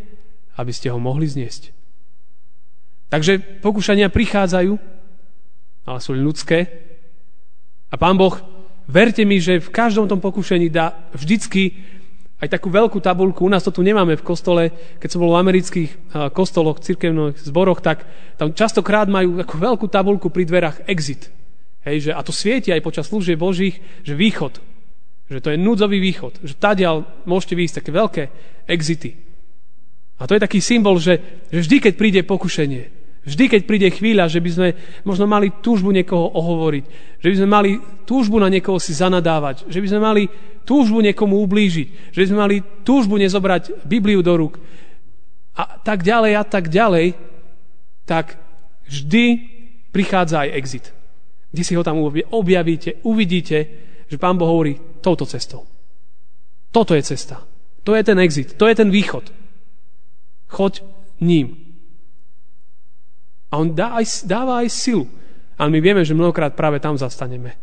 aby 0.57 0.71
ste 0.74 0.89
ho 0.89 0.97
mohli 0.97 1.29
zniesť. 1.29 1.69
Takže 3.13 3.62
pokúšania 3.62 4.09
prichádzajú, 4.09 4.74
ale 5.85 6.00
sú 6.01 6.12
ľudské. 6.17 6.65
A 7.93 7.95
Pán 7.95 8.17
Boh 8.17 8.33
Verte 8.85 9.25
mi, 9.25 9.41
že 9.41 9.57
v 9.57 9.73
každom 9.73 10.05
tom 10.05 10.21
pokušení 10.21 10.69
dá 10.69 10.93
vždycky 11.17 11.73
aj 12.37 12.51
takú 12.51 12.69
veľkú 12.69 13.01
tabulku. 13.01 13.47
U 13.47 13.49
nás 13.49 13.65
to 13.65 13.73
tu 13.73 13.81
nemáme 13.81 14.13
v 14.13 14.25
kostole. 14.25 14.69
Keď 15.01 15.09
som 15.09 15.23
bol 15.23 15.33
v 15.33 15.41
amerických 15.41 15.91
kostoloch, 16.35 16.83
cirkevných 16.83 17.41
zboroch, 17.41 17.81
tak 17.81 18.05
tam 18.37 18.53
častokrát 18.53 19.09
majú 19.09 19.41
takú 19.41 19.55
veľkú 19.57 19.85
tabulku 19.89 20.29
pri 20.29 20.45
dverách 20.45 20.77
exit. 20.85 21.31
Hej, 21.85 22.09
že, 22.09 22.11
a 22.13 22.21
to 22.21 22.33
svieti 22.33 22.73
aj 22.73 22.81
počas 22.85 23.09
služieb 23.09 23.37
Božích, 23.37 23.77
že 24.05 24.17
východ. 24.17 24.57
Že 25.29 25.39
to 25.41 25.49
je 25.53 25.57
núdzový 25.57 25.97
východ. 26.01 26.41
Že 26.45 26.53
tadiaľ 26.57 26.95
môžete 27.25 27.53
výjsť 27.57 27.75
také 27.81 27.91
veľké 27.93 28.23
exity. 28.69 29.11
A 30.17 30.29
to 30.29 30.37
je 30.37 30.43
taký 30.45 30.59
symbol, 30.61 30.97
že, 31.01 31.45
že 31.51 31.59
vždy, 31.65 31.77
keď 31.89 31.93
príde 31.97 32.21
pokušenie, 32.23 32.83
Vždy, 33.25 33.50
keď 33.50 33.62
príde 33.65 33.89
chvíľa, 33.89 34.29
že 34.29 34.38
by 34.38 34.50
sme 34.53 34.67
možno 35.01 35.25
mali 35.25 35.50
túžbu 35.50 35.89
niekoho 35.89 36.29
ohovoriť, 36.29 36.84
že 37.17 37.27
by 37.34 37.36
sme 37.41 37.50
mali 37.50 37.72
túžbu 38.05 38.38
na 38.38 38.53
niekoho 38.53 38.77
si 38.77 38.94
zanadávať, 38.94 39.65
že 39.65 39.82
by 39.82 39.88
sme 39.89 40.01
mali 40.01 40.24
túžbu 40.62 41.01
niekomu 41.01 41.41
ublížiť, 41.41 42.13
že 42.13 42.20
by 42.22 42.27
sme 42.29 42.39
mali 42.39 42.58
túžbu 42.86 43.17
nezobrať 43.17 43.82
Bibliu 43.82 44.22
do 44.22 44.34
rúk 44.38 44.62
a 45.58 45.82
tak 45.82 46.05
ďalej 46.05 46.32
a 46.38 46.44
tak 46.46 46.70
ďalej, 46.70 47.17
tak 48.05 48.38
vždy 48.86 49.25
prichádza 49.89 50.46
aj 50.46 50.53
exit. 50.53 50.86
Kde 51.50 51.63
si 51.63 51.74
ho 51.74 51.82
tam 51.82 52.03
objavíte, 52.29 53.01
uvidíte, 53.08 53.58
že 54.05 54.22
Pán 54.22 54.38
Boh 54.38 54.51
hovorí 54.51 54.77
touto 55.01 55.25
cestou. 55.25 55.65
Toto 56.70 56.94
je 56.94 57.01
cesta. 57.01 57.41
To 57.88 57.96
je 57.96 58.03
ten 58.03 58.20
exit. 58.20 58.60
To 58.60 58.67
je 58.67 58.75
ten 58.75 58.91
východ. 58.91 59.32
Choď 60.51 60.84
ním. 61.24 61.64
A 63.55 63.63
on 63.63 63.71
dá 63.71 63.95
aj, 63.95 64.27
dáva 64.27 64.59
aj 64.59 64.67
silu. 64.67 65.07
Ale 65.55 65.71
my 65.71 65.79
vieme, 65.79 66.03
že 66.03 66.12
mnohokrát 66.12 66.51
práve 66.59 66.83
tam 66.83 67.00
zastaneme. 67.00 67.55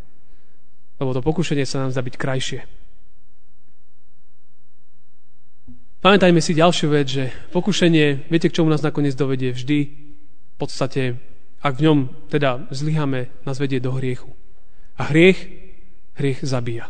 Lebo 0.96 1.12
to 1.12 1.20
pokušenie 1.20 1.68
sa 1.68 1.84
nám 1.84 1.92
zdá 1.92 2.00
byť 2.00 2.16
krajšie. 2.16 2.61
Pamätajme 6.00 6.40
si 6.40 6.56
ďalšiu 6.56 6.88
vec, 6.88 7.06
že 7.12 7.25
pokušenie, 7.52 8.32
viete, 8.32 8.49
k 8.49 8.56
čomu 8.56 8.72
nás 8.72 8.80
nakoniec 8.80 9.12
dovedie 9.12 9.52
vždy? 9.52 9.78
V 9.84 10.56
podstate, 10.56 11.20
ak 11.61 11.76
v 11.76 11.84
ňom 11.84 11.99
teda 12.32 12.72
zlyhame, 12.72 13.28
nás 13.44 13.61
vedie 13.61 13.76
do 13.76 13.92
hriechu. 13.92 14.32
A 14.96 15.12
hriech, 15.12 15.44
hriech 16.16 16.40
zabíja. 16.40 16.88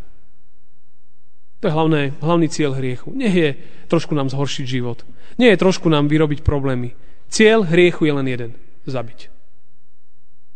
To 1.58 1.66
je 1.66 1.74
hlavné, 1.74 2.14
hlavný 2.22 2.46
cieľ 2.46 2.78
hriechu. 2.78 3.10
Nie 3.10 3.34
je 3.34 3.50
trošku 3.90 4.14
nám 4.14 4.30
zhoršiť 4.30 4.64
život. 4.64 5.02
Nie 5.42 5.58
je 5.58 5.58
trošku 5.58 5.90
nám 5.90 6.06
vyrobiť 6.06 6.46
problémy. 6.46 6.94
Cieľ 7.26 7.66
hriechu 7.66 8.06
je 8.06 8.14
len 8.14 8.28
jeden 8.30 8.52
zabiť. 8.86 9.30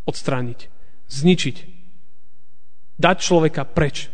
Odstrániť. 0.07 0.59
Zničiť. 1.07 1.55
Dať 2.97 3.17
človeka 3.21 3.63
preč. 3.67 4.09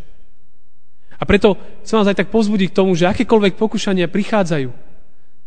A 1.18 1.24
preto 1.24 1.56
chcem 1.86 1.98
vás 2.02 2.10
aj 2.10 2.20
tak 2.20 2.34
pozbudiť 2.34 2.74
k 2.74 2.78
tomu, 2.84 2.98
že 3.00 3.08
akékoľvek 3.08 3.56
pokúšania 3.56 4.12
prichádzajú, 4.12 4.70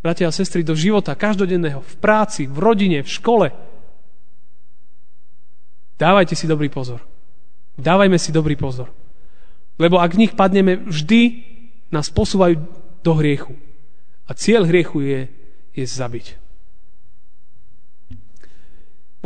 bratia 0.00 0.30
a 0.30 0.32
sestry, 0.32 0.64
do 0.64 0.72
života 0.72 1.12
každodenného, 1.12 1.84
v 1.84 1.94
práci, 2.00 2.48
v 2.48 2.56
rodine, 2.56 3.04
v 3.04 3.10
škole, 3.10 3.52
dávajte 6.00 6.32
si 6.32 6.48
dobrý 6.48 6.72
pozor. 6.72 7.02
Dávajme 7.76 8.16
si 8.16 8.32
dobrý 8.32 8.56
pozor. 8.56 8.88
Lebo 9.76 10.00
ak 10.00 10.16
v 10.16 10.20
nich 10.24 10.32
padneme, 10.32 10.80
vždy 10.80 11.44
nás 11.92 12.08
posúvajú 12.08 12.56
do 13.04 13.12
hriechu. 13.20 13.52
A 14.24 14.32
cieľ 14.32 14.64
hriechu 14.64 15.04
je, 15.04 15.20
je 15.76 15.84
zabiť. 15.84 16.45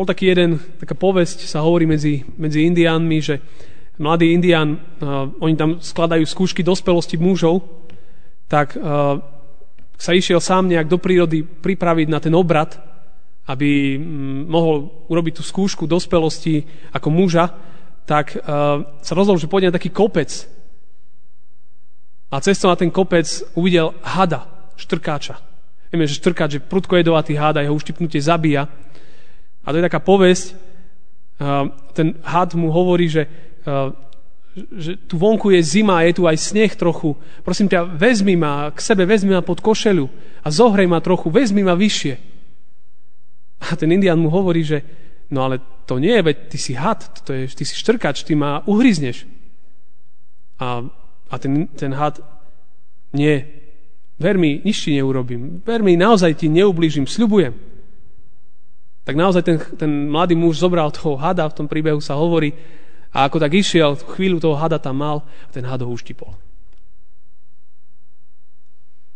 Bol 0.01 0.09
taký 0.09 0.33
jeden, 0.33 0.57
taká 0.81 0.97
povesť, 0.97 1.45
sa 1.45 1.61
hovorí 1.61 1.85
medzi, 1.85 2.25
medzi 2.41 2.65
indiánmi, 2.65 3.21
že 3.21 3.37
mladý 4.01 4.33
indián, 4.33 4.73
uh, 4.73 5.29
oni 5.45 5.61
tam 5.61 5.77
skladajú 5.77 6.25
skúšky 6.25 6.65
dospelosti 6.65 7.21
mužov, 7.21 7.61
tak 8.49 8.81
uh, 8.81 9.21
sa 10.01 10.17
išiel 10.17 10.41
sám 10.41 10.73
nejak 10.73 10.89
do 10.89 10.97
prírody 10.97 11.45
pripraviť 11.45 12.09
na 12.09 12.17
ten 12.17 12.33
obrad, 12.33 12.81
aby 13.45 14.01
um, 14.01 14.49
mohol 14.49 15.05
urobiť 15.13 15.37
tú 15.37 15.43
skúšku 15.45 15.85
dospelosti 15.85 16.65
ako 16.97 17.09
muža, 17.13 17.53
tak 18.09 18.41
uh, 18.41 19.05
sa 19.05 19.13
rozhodol, 19.13 19.37
že 19.37 19.53
pôjde 19.53 19.69
na 19.69 19.77
taký 19.77 19.93
kopec. 19.93 20.33
A 22.33 22.41
cestou 22.41 22.73
na 22.73 22.81
ten 22.81 22.89
kopec 22.89 23.29
uvidel 23.53 23.93
hada, 24.01 24.49
štrkáča. 24.81 25.37
Vieme, 25.93 26.09
že 26.09 26.17
štrkáč 26.17 26.57
je 26.57 26.65
prudko 26.65 26.97
jedovatý 26.97 27.37
hada, 27.37 27.61
jeho 27.61 27.77
uštipnutie 27.77 28.25
zabíja. 28.25 28.65
A 29.65 29.73
to 29.73 29.77
je 29.79 29.87
taká 29.87 30.01
povesť, 30.01 30.57
ten 31.93 32.15
had 32.23 32.53
mu 32.55 32.69
hovorí, 32.69 33.09
že, 33.09 33.25
že 34.77 34.97
tu 35.09 35.17
vonku 35.17 35.51
je 35.51 35.61
zima, 35.65 36.05
je 36.05 36.21
tu 36.21 36.29
aj 36.29 36.37
sneh 36.37 36.73
trochu. 36.77 37.17
Prosím 37.41 37.69
ťa, 37.69 37.97
vezmi 37.97 38.37
ma 38.37 38.69
k 38.69 38.79
sebe, 38.81 39.09
vezmi 39.09 39.33
ma 39.33 39.41
pod 39.41 39.65
košelu 39.65 40.05
a 40.45 40.49
zohrej 40.53 40.87
ma 40.87 41.01
trochu, 41.01 41.33
vezmi 41.33 41.65
ma 41.65 41.73
vyššie. 41.73 42.15
A 43.61 43.77
ten 43.77 43.93
indian 43.93 44.21
mu 44.21 44.29
hovorí, 44.29 44.65
že 44.65 44.85
no 45.33 45.45
ale 45.49 45.61
to 45.89 45.97
nie 45.97 46.13
je, 46.13 46.23
veď 46.23 46.37
ty 46.49 46.59
si 46.59 46.73
had, 46.77 47.01
to 47.25 47.33
je, 47.33 47.49
ty 47.49 47.65
si 47.65 47.77
štrkač, 47.77 48.25
ty 48.25 48.37
ma 48.37 48.61
uhryzneš. 48.69 49.25
A, 50.61 50.85
a 51.31 51.35
ten, 51.41 51.69
ten 51.73 51.97
had, 51.97 52.21
nie, 53.17 53.49
ver 54.21 54.37
mi, 54.37 54.61
nič 54.61 54.85
ti 54.85 54.93
neurobím, 54.93 55.65
ver 55.65 55.81
mi, 55.81 55.97
naozaj 55.97 56.37
ti 56.37 56.53
neublížim, 56.53 57.09
sľubujem 57.09 57.70
tak 59.11 59.19
naozaj 59.19 59.43
ten, 59.43 59.59
ten 59.75 59.91
mladý 60.07 60.39
muž 60.39 60.63
zobral 60.63 60.87
toho 60.95 61.19
hada, 61.19 61.51
v 61.51 61.59
tom 61.59 61.67
príbehu 61.67 61.99
sa 61.99 62.15
hovorí, 62.15 62.55
A 63.11 63.27
ako 63.27 63.43
tak 63.43 63.59
išiel, 63.59 63.99
chvíľu 63.99 64.39
toho 64.39 64.55
hada 64.55 64.79
tam 64.79 65.03
mal 65.03 65.27
a 65.27 65.51
ten 65.51 65.67
had 65.67 65.83
ho 65.83 65.91
uštipol. 65.91 66.31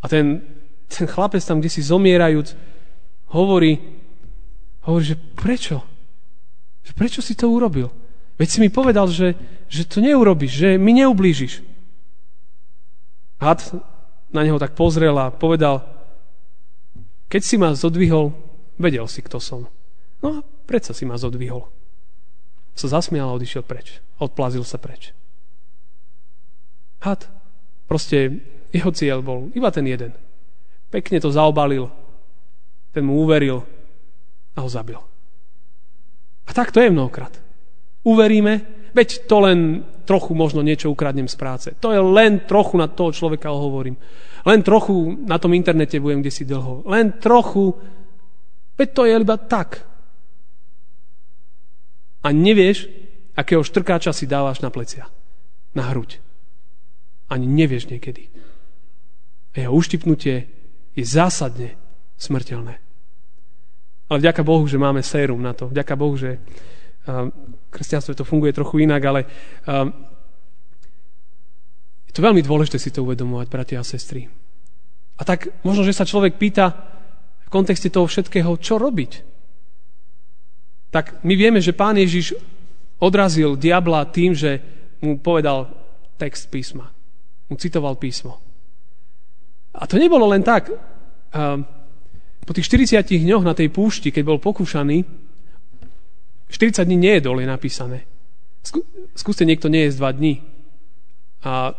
A 0.02 0.10
ten, 0.10 0.42
ten 0.90 1.06
chlapec 1.06 1.38
tam, 1.46 1.62
kde 1.62 1.70
si 1.70 1.78
zomierajúc, 1.78 2.58
hovorí, 3.30 3.78
hovorí, 4.82 5.14
že 5.14 5.16
prečo? 5.38 5.78
Že 6.82 6.92
prečo 6.98 7.20
si 7.22 7.38
to 7.38 7.46
urobil? 7.46 7.94
Veď 8.34 8.48
si 8.50 8.58
mi 8.58 8.74
povedal, 8.74 9.06
že, 9.14 9.38
že 9.70 9.86
to 9.86 10.02
neurobiš, 10.02 10.50
že 10.50 10.68
mi 10.74 10.90
neublížiš. 10.98 11.62
Had 13.38 13.62
na 14.34 14.42
neho 14.42 14.58
tak 14.58 14.74
pozrel 14.74 15.14
a 15.22 15.30
povedal, 15.30 15.86
keď 17.30 17.42
si 17.46 17.54
ma 17.62 17.70
zodvihol, 17.78 18.34
vedel 18.74 19.06
si, 19.06 19.22
kto 19.22 19.38
som. 19.38 19.70
No 20.24 20.40
a 20.40 20.44
predsa 20.64 20.96
si 20.96 21.04
ma 21.04 21.20
zodvihol. 21.20 21.68
Sa 22.72 22.88
zasmial 22.88 23.28
a 23.28 23.36
odišiel 23.36 23.60
preč. 23.60 24.00
Odplazil 24.16 24.64
sa 24.64 24.80
preč. 24.80 25.12
Had. 27.04 27.28
Proste 27.84 28.40
jeho 28.72 28.88
cieľ 28.88 29.20
bol 29.20 29.52
iba 29.52 29.68
ten 29.68 29.84
jeden. 29.84 30.16
Pekne 30.88 31.20
to 31.20 31.28
zaobalil. 31.28 31.92
Ten 32.96 33.04
mu 33.04 33.20
uveril 33.20 33.60
a 34.56 34.64
ho 34.64 34.68
zabil. 34.72 34.96
A 36.48 36.50
tak 36.56 36.72
to 36.72 36.80
je 36.80 36.88
mnohokrát. 36.88 37.36
Uveríme, 38.08 38.64
veď 38.96 39.28
to 39.28 39.36
len 39.44 39.84
trochu 40.08 40.32
možno 40.32 40.64
niečo 40.64 40.88
ukradnem 40.88 41.28
z 41.28 41.36
práce. 41.36 41.68
To 41.84 41.92
je 41.92 42.00
len 42.00 42.48
trochu 42.48 42.80
na 42.80 42.88
toho 42.88 43.12
človeka 43.12 43.52
hovorím. 43.52 44.00
Len 44.44 44.60
trochu 44.64 45.24
na 45.24 45.36
tom 45.36 45.52
internete 45.52 46.00
budem 46.00 46.24
kde 46.24 46.32
si 46.32 46.44
dlho. 46.48 46.84
Len 46.88 47.20
trochu. 47.20 47.76
Veď 48.76 48.88
to 48.92 49.02
je 49.04 49.12
iba 49.20 49.36
tak. 49.36 49.93
A 52.24 52.32
nevieš, 52.32 52.88
akého 53.36 53.60
štrkáča 53.60 54.16
si 54.16 54.24
dávaš 54.24 54.64
na 54.64 54.72
plecia. 54.72 55.12
Na 55.76 55.92
hruď. 55.92 56.24
Ani 57.28 57.44
nevieš 57.44 57.92
niekedy. 57.92 58.32
A 59.52 59.68
jeho 59.68 59.76
uštipnutie 59.76 60.48
je 60.96 61.04
zásadne 61.04 61.76
smrteľné. 62.16 62.80
Ale 64.08 64.18
vďaka 64.20 64.42
Bohu, 64.46 64.64
že 64.64 64.80
máme 64.80 65.04
sérum 65.04 65.40
na 65.40 65.52
to. 65.52 65.68
Vďaka 65.68 65.94
Bohu, 65.96 66.16
že 66.16 66.40
uh, 66.40 67.28
kresťanstve 67.68 68.16
to 68.16 68.24
funguje 68.24 68.56
trochu 68.56 68.84
inak, 68.84 69.02
ale 69.04 69.20
uh, 69.24 69.88
je 72.08 72.12
to 72.14 72.20
veľmi 72.22 72.40
dôležité 72.40 72.78
si 72.78 72.94
to 72.94 73.02
uvedomovať, 73.02 73.46
bratia 73.50 73.78
a 73.82 73.86
sestry. 73.86 74.30
A 75.18 75.22
tak 75.22 75.50
možno, 75.66 75.82
že 75.86 75.94
sa 75.94 76.06
človek 76.06 76.38
pýta 76.38 76.74
v 77.46 77.48
kontexte 77.50 77.90
toho 77.90 78.06
všetkého, 78.06 78.54
čo 78.58 78.78
robiť. 78.78 79.33
Tak 80.94 81.26
my 81.26 81.34
vieme, 81.34 81.58
že 81.58 81.74
pán 81.74 81.98
Ježiš 81.98 82.38
odrazil 83.02 83.58
diabla 83.58 84.06
tým, 84.14 84.30
že 84.30 84.62
mu 85.02 85.18
povedal 85.18 85.66
text 86.14 86.46
písma. 86.46 86.94
Mu 87.50 87.58
citoval 87.58 87.98
písmo. 87.98 88.38
A 89.74 89.90
to 89.90 89.98
nebolo 89.98 90.30
len 90.30 90.46
tak. 90.46 90.70
Uh, 90.70 91.58
po 92.46 92.54
tých 92.54 92.70
40 92.70 93.02
dňoch 93.02 93.42
na 93.42 93.58
tej 93.58 93.74
púšti, 93.74 94.14
keď 94.14 94.22
bol 94.22 94.38
pokúšaný, 94.38 95.02
40 96.46 96.86
dní 96.86 96.96
nejedol, 97.10 97.42
je 97.42 97.48
napísané. 97.50 98.06
Skúste 99.18 99.42
niekto 99.42 99.66
nejesť 99.66 99.98
2 99.98 100.18
dní 100.22 100.34
a 101.42 101.74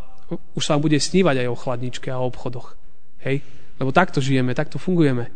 už 0.54 0.62
sa 0.62 0.76
vám 0.76 0.86
bude 0.86 1.00
snívať 1.00 1.46
aj 1.46 1.48
o 1.50 1.58
chladničke 1.58 2.12
a 2.12 2.20
o 2.20 2.28
obchodoch. 2.28 2.76
Hej? 3.24 3.42
Lebo 3.80 3.96
takto 3.96 4.20
žijeme, 4.20 4.52
takto 4.52 4.76
fungujeme. 4.76 5.32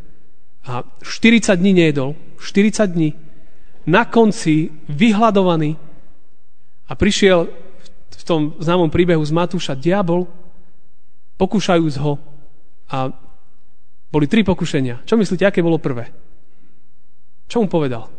A 0.68 0.84
40 1.02 1.56
dní 1.56 1.72
nejedol, 1.74 2.14
40 2.38 2.92
dní, 2.92 3.10
na 3.88 4.04
konci 4.08 4.72
vyhľadovaný 4.90 5.78
a 6.90 6.94
prišiel 6.98 7.48
v 8.10 8.24
tom 8.28 8.58
známom 8.60 8.92
príbehu 8.92 9.24
z 9.24 9.32
Matúša 9.32 9.78
diabol, 9.78 10.28
pokúšajúc 11.40 11.96
ho 12.04 12.20
a 12.92 13.14
boli 14.10 14.26
tri 14.26 14.42
pokušenia. 14.44 15.06
Čo 15.06 15.16
myslíte, 15.16 15.46
aké 15.46 15.62
bolo 15.62 15.78
prvé? 15.78 16.10
Čo 17.48 17.64
mu 17.64 17.68
povedal? 17.70 18.10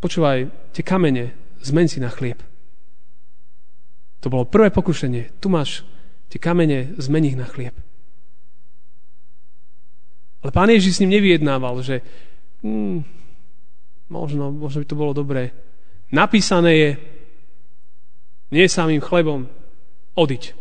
Počúvaj, 0.00 0.72
tie 0.72 0.84
kamene 0.84 1.36
zmen 1.62 1.88
si 1.88 2.00
na 2.00 2.12
chlieb. 2.12 2.40
To 4.24 4.32
bolo 4.32 4.48
prvé 4.48 4.74
pokušenie. 4.74 5.38
Tu 5.38 5.46
máš 5.46 5.86
tie 6.30 6.42
kamene, 6.42 6.96
zmeni 6.98 7.32
ich 7.34 7.38
na 7.38 7.46
chlieb. 7.46 7.74
Ale 10.42 10.50
pán 10.54 10.70
Ježiš 10.70 10.98
s 10.98 11.00
ním 11.02 11.14
nevyjednával, 11.18 11.82
že 11.82 12.02
hmm, 12.62 13.02
možno, 14.08 14.50
možno 14.54 14.82
by 14.82 14.86
to 14.86 14.98
bolo 14.98 15.12
dobré. 15.12 15.50
Napísané 16.10 16.70
je, 16.74 16.90
nie 18.54 18.66
samým 18.70 19.02
chlebom, 19.02 19.50
odiť. 20.14 20.54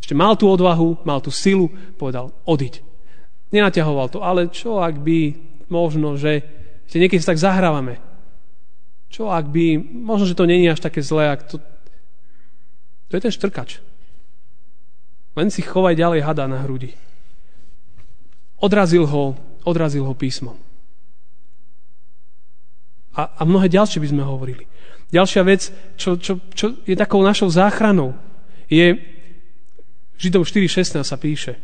Ešte 0.00 0.14
mal 0.16 0.34
tú 0.40 0.48
odvahu, 0.48 1.04
mal 1.04 1.20
tú 1.20 1.28
silu, 1.28 1.68
povedal, 2.00 2.32
odiť. 2.48 2.80
Nenaťahoval 3.52 4.08
to, 4.08 4.24
ale 4.24 4.48
čo 4.48 4.80
ak 4.80 5.00
by 5.00 5.36
možno, 5.68 6.16
že 6.16 6.44
ešte 6.88 7.00
niekedy 7.00 7.20
sa 7.20 7.36
tak 7.36 7.44
zahrávame. 7.44 8.00
Čo 9.12 9.28
ak 9.28 9.48
by, 9.48 9.76
možno, 9.92 10.24
že 10.28 10.36
to 10.36 10.48
není 10.48 10.68
až 10.68 10.80
také 10.80 11.04
zlé, 11.04 11.32
ak 11.32 11.44
to, 11.48 11.56
to 13.08 13.12
je 13.16 13.24
ten 13.24 13.32
štrkač. 13.32 13.80
Len 15.36 15.48
si 15.52 15.60
chovaj 15.64 15.96
ďalej 15.96 16.24
hada 16.24 16.48
na 16.48 16.64
hrudi. 16.64 16.96
Odrazil 18.58 19.06
ho, 19.06 19.38
odrazil 19.62 20.02
ho 20.08 20.16
písmo. 20.16 20.58
A, 23.18 23.22
a 23.34 23.42
mnohé 23.42 23.66
ďalšie 23.66 23.98
by 23.98 24.08
sme 24.14 24.22
hovorili. 24.22 24.70
Ďalšia 25.10 25.42
vec, 25.42 25.74
čo, 25.98 26.14
čo, 26.14 26.38
čo 26.54 26.78
je 26.86 26.94
takou 26.94 27.18
našou 27.18 27.50
záchranou, 27.50 28.14
je 28.70 28.94
Židov 30.18 30.46
4.16 30.46 31.02
sa 31.02 31.16
píše. 31.18 31.58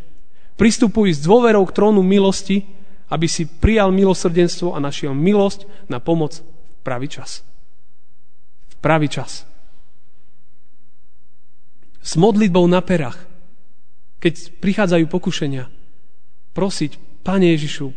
Pristupuj 0.54 1.18
s 1.18 1.20
dôverou 1.22 1.66
k 1.66 1.74
trónu 1.74 2.06
milosti, 2.06 2.62
aby 3.10 3.26
si 3.26 3.46
prijal 3.46 3.90
milosrdenstvo 3.90 4.74
a 4.74 4.78
našiel 4.78 5.10
milosť 5.10 5.90
na 5.90 5.98
pomoc 5.98 6.38
v 6.38 6.80
pravý 6.86 7.10
čas. 7.10 7.42
V 8.70 8.74
pravý 8.78 9.10
čas. 9.10 9.42
S 11.98 12.14
modlitbou 12.14 12.62
na 12.70 12.78
perách, 12.82 13.18
keď 14.22 14.54
prichádzajú 14.62 15.04
pokušenia, 15.10 15.66
prosiť, 16.54 17.14
Pane 17.24 17.56
Ježišu, 17.56 17.88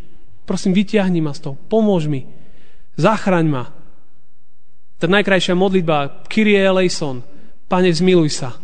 prosím, 0.47 0.71
vyťahni 0.71 1.19
ma 1.19 1.35
z 1.35 1.51
toho, 1.51 1.55
pomôž 1.67 2.07
mi, 2.07 2.23
zachraň 2.97 3.45
ma. 3.47 3.63
Tá 4.97 5.05
najkrajšia 5.05 5.53
modlitba, 5.53 6.25
Kyrie 6.25 6.57
eleison, 6.57 7.21
Pane, 7.67 7.91
zmiluj 7.91 8.31
sa. 8.31 8.55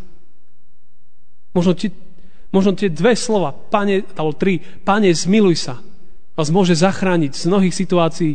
Možno, 1.52 1.76
ti, 1.76 1.92
možno 2.56 2.72
tie 2.74 2.88
dve 2.88 3.20
slova, 3.20 3.52
pane, 3.52 4.08
alebo 4.16 4.32
tri, 4.34 4.64
pane, 4.64 5.12
zmiluj 5.12 5.60
sa, 5.60 5.76
vás 6.34 6.50
môže 6.50 6.74
zachrániť 6.74 7.36
z 7.36 7.44
mnohých 7.52 7.76
situácií. 7.76 8.34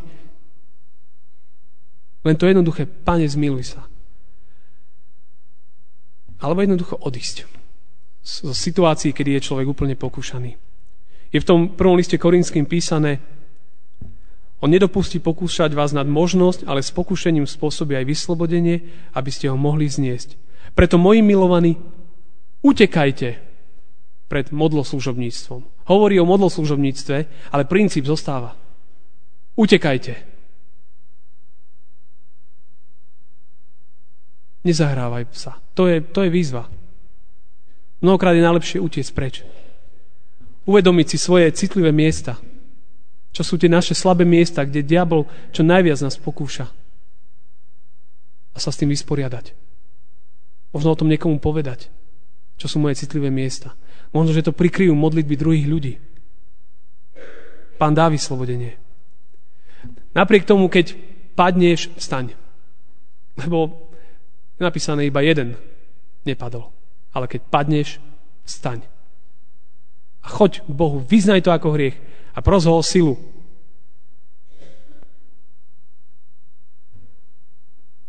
Len 2.22 2.36
to 2.36 2.44
jednoduché, 2.46 2.84
pane, 2.84 3.24
zmiluj 3.24 3.74
sa. 3.74 3.82
Alebo 6.38 6.62
jednoducho 6.62 7.00
odísť 7.00 7.48
zo 8.22 8.52
situácií, 8.52 9.16
kedy 9.16 9.40
je 9.40 9.46
človek 9.50 9.66
úplne 9.66 9.96
pokúšaný. 9.96 10.52
Je 11.32 11.40
v 11.40 11.48
tom 11.48 11.72
prvom 11.72 11.96
liste 11.96 12.20
Korinským 12.20 12.68
písané, 12.68 13.37
on 14.58 14.70
nedopustí 14.74 15.22
pokúšať 15.22 15.74
vás 15.74 15.94
nad 15.94 16.06
možnosť, 16.06 16.66
ale 16.66 16.82
s 16.82 16.90
pokúšením 16.90 17.46
spôsobí 17.46 17.94
aj 17.94 18.10
vyslobodenie, 18.10 18.90
aby 19.14 19.30
ste 19.30 19.46
ho 19.50 19.56
mohli 19.58 19.86
zniesť. 19.86 20.34
Preto, 20.74 20.98
moji 20.98 21.22
milovaní, 21.22 21.78
Utekajte 22.58 23.38
pred 24.26 24.46
modloslužobníctvom. 24.50 25.60
Hovorí 25.88 26.18
o 26.18 26.26
modloslužobníctve, 26.26 27.16
ale 27.54 27.70
princíp 27.70 28.04
zostáva. 28.04 28.58
Utekajte. 29.54 30.14
Nezahrávaj 34.66 35.24
sa. 35.32 35.62
To 35.78 35.86
je, 35.86 36.02
to 36.02 36.26
je 36.26 36.30
výzva. 36.34 36.66
Mnohokrát 38.02 38.34
je 38.34 38.44
najlepšie 38.44 38.78
utiecť 38.82 39.10
preč. 39.14 39.34
Uvedomiť 40.68 41.06
si 41.14 41.18
svoje 41.18 41.48
citlivé 41.54 41.94
miesta. 41.94 42.36
Čo 43.38 43.42
sú 43.46 43.54
tie 43.54 43.70
naše 43.70 43.94
slabé 43.94 44.26
miesta, 44.26 44.66
kde 44.66 44.82
diabol 44.82 45.22
čo 45.54 45.62
najviac 45.62 46.02
nás 46.02 46.18
pokúša. 46.18 46.66
A 48.50 48.58
sa 48.58 48.74
s 48.74 48.78
tým 48.82 48.90
vysporiadať. 48.90 49.54
Možno 50.74 50.90
o 50.90 50.98
tom 50.98 51.06
niekomu 51.06 51.38
povedať 51.38 51.86
čo 52.58 52.66
sú 52.66 52.82
moje 52.82 52.98
citlivé 52.98 53.30
miesta. 53.30 53.78
Možno, 54.10 54.34
že 54.34 54.42
to 54.42 54.52
prikryjú 54.52 54.92
modlitby 54.92 55.34
druhých 55.38 55.66
ľudí. 55.70 55.94
Pán 57.78 57.94
dá 57.94 58.10
vyslobodenie. 58.10 58.74
Napriek 60.12 60.42
tomu, 60.42 60.66
keď 60.66 60.98
padneš, 61.38 61.86
staň. 61.94 62.34
Lebo 63.38 63.86
je 64.58 64.66
napísané 64.66 65.06
iba 65.06 65.22
jeden 65.22 65.54
nepadol. 66.26 66.74
Ale 67.14 67.30
keď 67.30 67.46
padneš, 67.46 68.02
staň. 68.42 68.82
A 70.26 70.26
choď 70.26 70.66
k 70.66 70.72
Bohu, 70.74 70.98
vyznaj 70.98 71.46
to 71.46 71.54
ako 71.54 71.78
hriech 71.78 71.94
a 72.38 72.42
pros 72.42 72.62
ho 72.70 72.78
o 72.78 72.86
silu. 72.86 73.18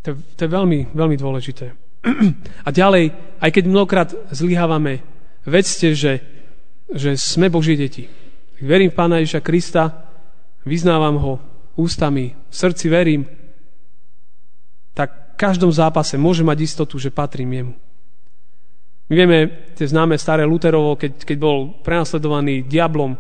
To, 0.06 0.14
to 0.38 0.42
je 0.46 0.50
veľmi, 0.54 0.94
veľmi 0.94 1.18
dôležité. 1.18 1.74
A 2.68 2.70
ďalej, 2.70 3.12
aj 3.42 3.50
keď 3.52 3.64
mnohokrát 3.66 4.10
zlyhávame, 4.32 5.02
vedzte, 5.44 5.98
že, 5.98 6.24
že 6.94 7.18
sme 7.18 7.50
Božie 7.50 7.76
deti. 7.76 8.08
Verím 8.62 8.94
v 8.94 8.98
Pána 9.02 9.20
Ježa 9.20 9.42
Krista, 9.42 10.08
vyznávam 10.64 11.18
ho 11.20 11.34
ústami, 11.76 12.38
v 12.38 12.54
srdci 12.54 12.86
verím, 12.88 13.26
tak 14.94 15.36
v 15.36 15.40
každom 15.42 15.74
zápase 15.74 16.16
môže 16.16 16.46
mať 16.46 16.58
istotu, 16.64 16.96
že 17.02 17.12
patrím 17.12 17.52
jemu. 17.52 17.74
My 19.10 19.14
vieme 19.18 19.38
tie 19.74 19.90
známe 19.90 20.22
staré 20.22 20.46
Luterovo, 20.46 20.94
keď, 20.94 21.26
keď 21.26 21.38
bol 21.42 21.82
prenasledovaný 21.82 22.70
diablom, 22.70 23.18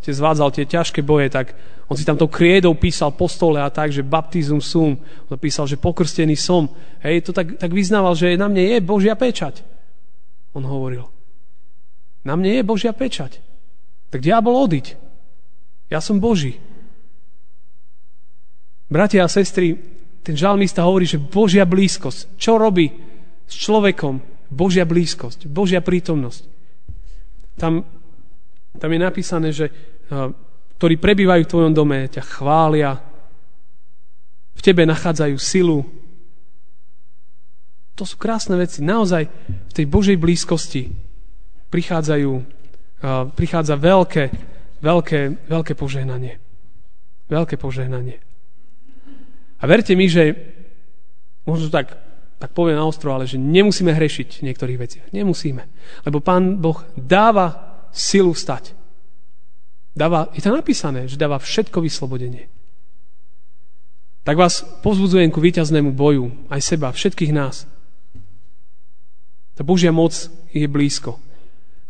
zvádzal 0.00 0.50
tie 0.56 0.64
ťažké 0.64 1.04
boje, 1.04 1.28
tak 1.28 1.52
on 1.86 1.94
si 1.94 2.02
tam 2.02 2.18
to 2.18 2.26
kriedou 2.26 2.74
písal 2.74 3.14
po 3.14 3.30
stole 3.30 3.62
a 3.62 3.70
tak, 3.70 3.94
že 3.94 4.02
baptizum 4.02 4.58
sum. 4.58 4.98
On 5.30 5.38
písal, 5.38 5.70
že 5.70 5.78
pokrstený 5.78 6.34
som. 6.34 6.66
Hej, 7.04 7.28
to 7.28 7.30
tak, 7.30 7.60
tak 7.60 7.70
vyznával, 7.70 8.18
že 8.18 8.34
na 8.34 8.50
mne 8.50 8.64
je 8.64 8.78
Božia 8.82 9.14
pečať. 9.14 9.62
On 10.56 10.64
hovoril. 10.64 11.06
Na 12.26 12.34
mne 12.34 12.58
je 12.58 12.62
Božia 12.66 12.90
pečať. 12.90 13.38
Tak 14.10 14.18
diabol 14.18 14.58
odiť. 14.66 14.86
Ja 15.86 16.02
som 16.02 16.18
Boží. 16.18 16.58
Bratia 18.90 19.26
a 19.26 19.30
sestry, 19.30 19.78
ten 20.26 20.34
žalmista 20.34 20.82
hovorí, 20.82 21.06
že 21.06 21.22
Božia 21.22 21.62
blízkosť. 21.62 22.34
Čo 22.34 22.58
robí 22.58 22.90
s 23.46 23.54
človekom, 23.54 24.18
Božia 24.50 24.82
blízkosť, 24.82 25.46
Božia 25.46 25.78
prítomnosť. 25.78 26.42
Tam, 27.58 27.86
tam 28.76 28.92
je 28.92 29.00
napísané, 29.00 29.48
že 29.52 29.66
ktorí 30.76 31.00
prebývajú 31.00 31.42
v 31.44 31.52
tvojom 31.52 31.72
dome, 31.72 32.06
ťa 32.08 32.22
chvália, 32.24 32.96
v 34.56 34.60
tebe 34.60 34.84
nachádzajú 34.88 35.36
silu. 35.36 35.84
To 37.96 38.04
sú 38.04 38.16
krásne 38.20 38.56
veci. 38.60 38.84
Naozaj 38.84 39.24
v 39.48 39.72
tej 39.72 39.86
Božej 39.88 40.16
blízkosti 40.20 40.92
prichádzajú, 41.72 42.32
prichádza 43.36 43.74
veľké, 43.76 44.24
veľké, 44.84 45.20
veľké 45.48 45.72
požehnanie. 45.76 46.36
Veľké 47.26 47.56
požehnanie. 47.56 48.20
A 49.56 49.64
verte 49.64 49.96
mi, 49.96 50.06
že 50.12 50.36
možno 51.48 51.72
tak 51.72 52.06
tak 52.36 52.52
poviem 52.52 52.76
na 52.76 52.84
ostro, 52.84 53.16
ale 53.16 53.24
že 53.24 53.40
nemusíme 53.40 53.96
hrešiť 53.96 54.40
v 54.40 54.44
niektorých 54.52 54.78
veciach. 54.80 55.06
Nemusíme. 55.08 55.62
Lebo 56.04 56.20
Pán 56.20 56.60
Boh 56.60 56.84
dáva 56.92 57.65
silu 57.96 58.36
stať. 58.36 58.76
Dáva, 59.96 60.28
je 60.36 60.44
to 60.44 60.52
napísané, 60.52 61.08
že 61.08 61.16
dáva 61.16 61.40
všetko 61.40 61.80
vyslobodenie. 61.80 62.52
Tak 64.28 64.36
vás 64.36 64.60
pozbudzujem 64.84 65.32
ku 65.32 65.40
víťaznému 65.40 65.96
boju, 65.96 66.28
aj 66.52 66.60
seba, 66.60 66.92
všetkých 66.92 67.32
nás. 67.32 67.64
Tá 69.56 69.64
Božia 69.64 69.88
moc 69.88 70.12
je 70.52 70.68
blízko. 70.68 71.16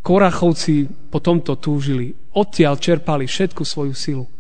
Korachovci 0.06 0.86
po 1.10 1.18
tomto 1.18 1.58
túžili, 1.58 2.14
odtiaľ 2.30 2.78
čerpali 2.78 3.26
všetku 3.26 3.66
svoju 3.66 3.94
silu. 3.98 4.30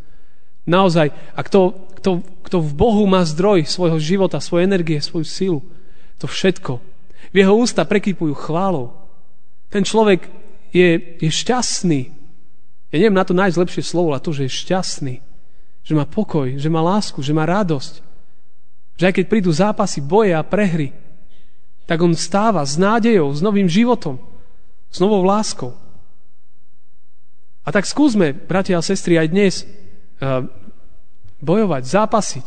Naozaj, 0.70 1.10
a 1.34 1.40
kto, 1.42 1.90
kto, 1.98 2.22
kto 2.46 2.56
v 2.62 2.72
Bohu 2.76 3.02
má 3.10 3.26
zdroj 3.26 3.66
svojho 3.66 3.98
života, 3.98 4.38
svojej 4.38 4.70
energie, 4.70 5.02
svoju 5.02 5.26
silu, 5.26 5.60
to 6.22 6.30
všetko. 6.30 6.78
V 7.34 7.34
jeho 7.34 7.54
ústa 7.58 7.82
prekypujú 7.82 8.38
chválou. 8.38 8.94
Ten 9.66 9.82
človek 9.82 10.30
je, 10.76 10.90
je 11.24 11.30
šťastný. 11.32 12.12
Ja 12.92 12.96
neviem 13.00 13.16
na 13.16 13.24
to 13.24 13.32
nájsť 13.32 13.56
lepšie 13.56 13.82
slovo, 13.82 14.12
ale 14.12 14.20
to, 14.20 14.36
že 14.36 14.44
je 14.44 14.58
šťastný. 14.60 15.14
Že 15.86 15.92
má 15.96 16.04
pokoj, 16.04 16.60
že 16.60 16.68
má 16.68 16.84
lásku, 16.84 17.16
že 17.24 17.32
má 17.32 17.48
radosť. 17.48 18.04
Že 19.00 19.04
aj 19.08 19.14
keď 19.16 19.24
prídu 19.24 19.50
zápasy, 19.52 20.04
boje 20.04 20.36
a 20.36 20.44
prehry, 20.44 20.92
tak 21.88 22.02
on 22.04 22.12
stáva 22.12 22.60
s 22.66 22.76
nádejou, 22.76 23.32
s 23.32 23.40
novým 23.40 23.70
životom, 23.70 24.20
s 24.92 25.00
novou 25.00 25.24
láskou. 25.24 25.72
A 27.64 27.72
tak 27.72 27.88
skúsme, 27.88 28.36
bratia 28.36 28.78
a 28.78 28.84
sestry, 28.84 29.18
aj 29.18 29.28
dnes 29.32 29.54
uh, 29.62 30.46
bojovať, 31.42 31.82
zápasiť 31.82 32.46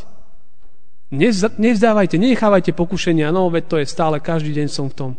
Nevzdávajte, 1.09 2.21
nenechávajte 2.21 2.69
pokušenia, 2.77 3.33
no 3.33 3.49
veď 3.49 3.63
to 3.65 3.75
je 3.81 3.85
stále, 3.89 4.21
každý 4.21 4.53
deň 4.53 4.67
som 4.69 4.85
v 4.93 4.93
tom. 4.93 5.11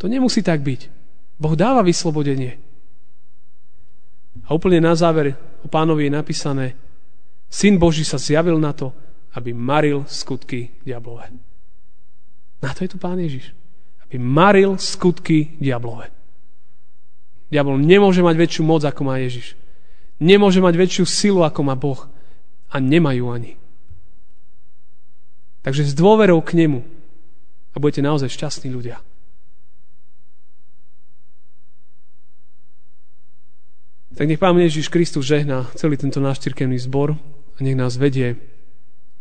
To 0.00 0.08
nemusí 0.08 0.40
tak 0.40 0.64
byť. 0.64 0.88
Boh 1.38 1.54
dáva 1.54 1.86
vyslobodenie. 1.86 2.58
A 4.46 4.54
úplne 4.54 4.82
na 4.82 4.94
záver 4.98 5.38
o 5.62 5.68
pánovi 5.70 6.10
je 6.10 6.12
napísané, 6.12 6.66
Syn 7.48 7.80
Boží 7.80 8.04
sa 8.04 8.20
zjavil 8.20 8.60
na 8.60 8.76
to, 8.76 8.92
aby 9.38 9.54
maril 9.56 10.04
skutky 10.04 10.74
diablové. 10.84 11.32
Na 12.60 12.74
to 12.74 12.84
je 12.84 12.90
tu 12.92 12.98
pán 12.98 13.16
Ježiš. 13.16 13.54
Aby 14.04 14.18
maril 14.18 14.76
skutky 14.76 15.56
diablové. 15.62 16.10
Diabol 17.48 17.80
nemôže 17.80 18.20
mať 18.20 18.36
väčšiu 18.36 18.62
moc, 18.66 18.84
ako 18.84 19.08
má 19.08 19.16
Ježiš. 19.24 19.56
Nemôže 20.20 20.60
mať 20.60 20.74
väčšiu 20.76 21.04
silu, 21.08 21.40
ako 21.40 21.60
má 21.64 21.72
Boh. 21.78 22.04
A 22.68 22.76
nemajú 22.76 23.32
ani. 23.32 23.56
Takže 25.64 25.88
s 25.88 25.96
dôverou 25.96 26.44
k 26.44 26.60
nemu 26.60 26.84
a 27.72 27.76
budete 27.80 28.04
naozaj 28.04 28.28
šťastní 28.28 28.68
ľudia. 28.68 29.00
Tak 34.18 34.26
nech 34.26 34.42
Pán 34.42 34.58
Ježiš 34.58 34.90
Kristus 34.90 35.30
žehná 35.30 35.70
celý 35.78 35.94
tento 35.94 36.18
náš 36.18 36.42
cirkevný 36.42 36.74
zbor 36.74 37.14
a 37.54 37.58
nech 37.62 37.78
nás 37.78 37.94
vedie 37.94 38.34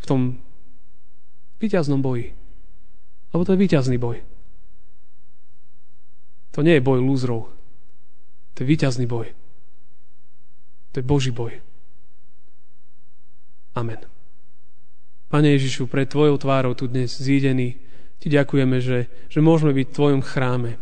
v 0.02 0.06
tom 0.10 0.42
víťaznom 1.62 2.02
boji. 2.02 2.34
Lebo 3.30 3.46
to 3.46 3.54
je 3.54 3.62
víťazný 3.62 4.02
boj. 4.02 4.26
To 6.58 6.66
nie 6.66 6.74
je 6.74 6.82
boj 6.82 6.98
lúzrov. 6.98 7.46
To 8.58 8.58
je 8.58 8.66
víťazný 8.66 9.06
boj. 9.06 9.38
To 10.92 10.96
je 10.98 11.06
Boží 11.06 11.30
boj. 11.30 11.62
Amen. 13.78 14.02
Pane 15.30 15.54
Ježišu, 15.54 15.86
pre 15.86 16.10
Tvojou 16.10 16.42
tvárou 16.42 16.74
tu 16.74 16.90
dnes 16.90 17.06
zídený, 17.06 17.78
Ti 18.18 18.34
ďakujeme, 18.34 18.82
že, 18.82 19.06
že 19.30 19.46
môžeme 19.46 19.78
byť 19.78 19.94
v 19.94 19.94
Tvojom 19.94 20.22
chráme. 20.26 20.82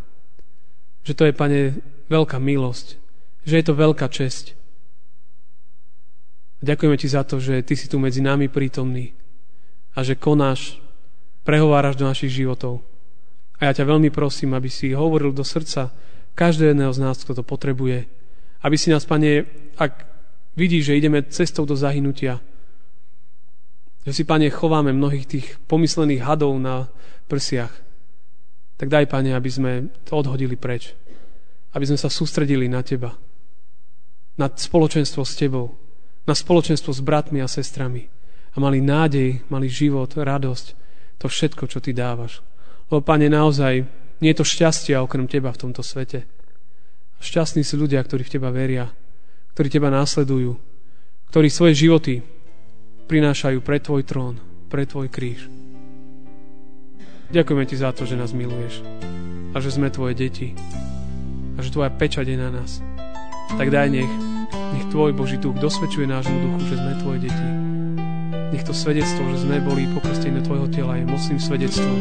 Že 1.03 1.13
to 1.19 1.23
je, 1.27 1.33
Pane, 1.35 1.59
veľká 2.07 2.39
milosť. 2.39 3.04
Že 3.45 3.61
je 3.61 3.65
to 3.65 3.73
veľká 3.77 4.07
česť. 4.09 4.57
Ďakujeme 6.65 6.97
Ti 6.97 7.07
za 7.07 7.21
to, 7.21 7.37
že 7.37 7.61
Ty 7.61 7.73
si 7.77 7.85
tu 7.85 8.01
medzi 8.01 8.25
nami 8.25 8.49
prítomný 8.49 9.13
a 9.95 10.01
že 10.01 10.17
konáš, 10.17 10.81
prehováraš 11.45 11.95
do 11.95 12.09
našich 12.09 12.33
životov. 12.33 12.81
A 13.61 13.69
ja 13.69 13.71
ťa 13.71 13.87
veľmi 13.87 14.09
prosím, 14.11 14.57
aby 14.57 14.67
si 14.67 14.91
hovoril 14.91 15.31
do 15.31 15.45
srdca 15.45 15.93
každého 16.35 16.75
jedného 16.75 16.91
z 16.91 16.99
nás, 16.99 17.21
kto 17.23 17.39
to 17.39 17.43
potrebuje. 17.45 18.09
Aby 18.65 18.75
si 18.75 18.91
nás, 18.91 19.07
Pane, 19.07 19.47
ak 19.79 19.93
vidíš, 20.59 20.91
že 20.91 20.97
ideme 20.99 21.23
cestou 21.29 21.63
do 21.63 21.77
zahynutia, 21.77 22.43
že 24.03 24.11
si, 24.11 24.27
Pane, 24.27 24.51
chováme 24.51 24.91
mnohých 24.91 25.25
tých 25.25 25.47
pomyslených 25.69 26.25
hadov 26.25 26.57
na 26.59 26.91
prsiach, 27.31 27.71
tak 28.75 28.91
daj, 28.91 29.07
Pane, 29.07 29.31
aby 29.31 29.49
sme 29.49 29.71
to 30.03 30.19
odhodili 30.19 30.59
preč. 30.59 30.91
Aby 31.71 31.87
sme 31.87 31.99
sa 31.99 32.11
sústredili 32.11 32.67
na 32.67 32.83
Teba. 32.83 33.15
Na 34.35 34.51
spoločenstvo 34.51 35.23
s 35.23 35.33
Tebou. 35.39 35.71
Na 36.27 36.35
spoločenstvo 36.35 36.91
s 36.91 36.99
bratmi 36.99 37.39
a 37.39 37.47
sestrami. 37.47 38.07
A 38.55 38.59
mali 38.59 38.83
nádej, 38.83 39.43
mali 39.47 39.71
život, 39.71 40.11
radosť. 40.11 40.65
To 41.23 41.31
všetko, 41.31 41.71
čo 41.71 41.79
Ty 41.79 41.95
dávaš. 41.95 42.43
Lebo, 42.91 42.99
Pane, 42.99 43.31
naozaj 43.31 43.87
nie 44.19 44.31
je 44.31 44.39
to 44.39 44.45
šťastie 44.47 44.95
okrem 44.99 45.27
Teba 45.27 45.51
v 45.51 45.61
tomto 45.67 45.83
svete. 45.83 46.27
Šťastní 47.19 47.63
sú 47.63 47.79
ľudia, 47.79 48.03
ktorí 48.03 48.27
v 48.27 48.33
Teba 48.37 48.51
veria, 48.51 48.91
ktorí 49.55 49.67
Teba 49.71 49.87
následujú, 49.89 50.55
ktorí 51.31 51.47
svoje 51.47 51.87
životy 51.87 52.19
prinášajú 53.07 53.59
pre 53.63 53.79
Tvoj 53.79 54.03
trón, 54.03 54.35
pre 54.67 54.83
Tvoj 54.83 55.07
kríž. 55.09 55.47
Ďakujeme 57.31 57.65
Ti 57.65 57.75
za 57.75 57.89
to, 57.95 58.05
že 58.05 58.19
nás 58.19 58.35
miluješ 58.35 58.85
a 59.55 59.57
že 59.63 59.73
sme 59.73 59.89
Tvoje 59.89 60.13
deti 60.13 60.53
a 61.55 61.63
že 61.63 61.71
Tvoja 61.71 61.89
pečať 61.89 62.27
je 62.29 62.37
na 62.37 62.51
nás. 62.51 62.94
Tak 63.53 63.69
daj 63.69 63.93
nech, 63.93 64.11
nech 64.73 64.85
Tvoj 64.89 65.13
Boží 65.13 65.37
duch 65.37 65.53
dosvedčuje 65.61 66.09
nášmu 66.09 66.37
duchu, 66.41 66.73
že 66.73 66.75
sme 66.81 66.97
Tvoje 66.97 67.19
deti. 67.29 67.47
Nech 68.49 68.65
to 68.65 68.73
svedectvo, 68.73 69.21
že 69.29 69.45
sme 69.45 69.61
boli 69.61 69.85
pokrstení 69.93 70.41
do 70.41 70.45
Tvojho 70.49 70.67
tela, 70.73 70.97
je 70.97 71.05
mocným 71.05 71.37
svedectvom 71.37 71.97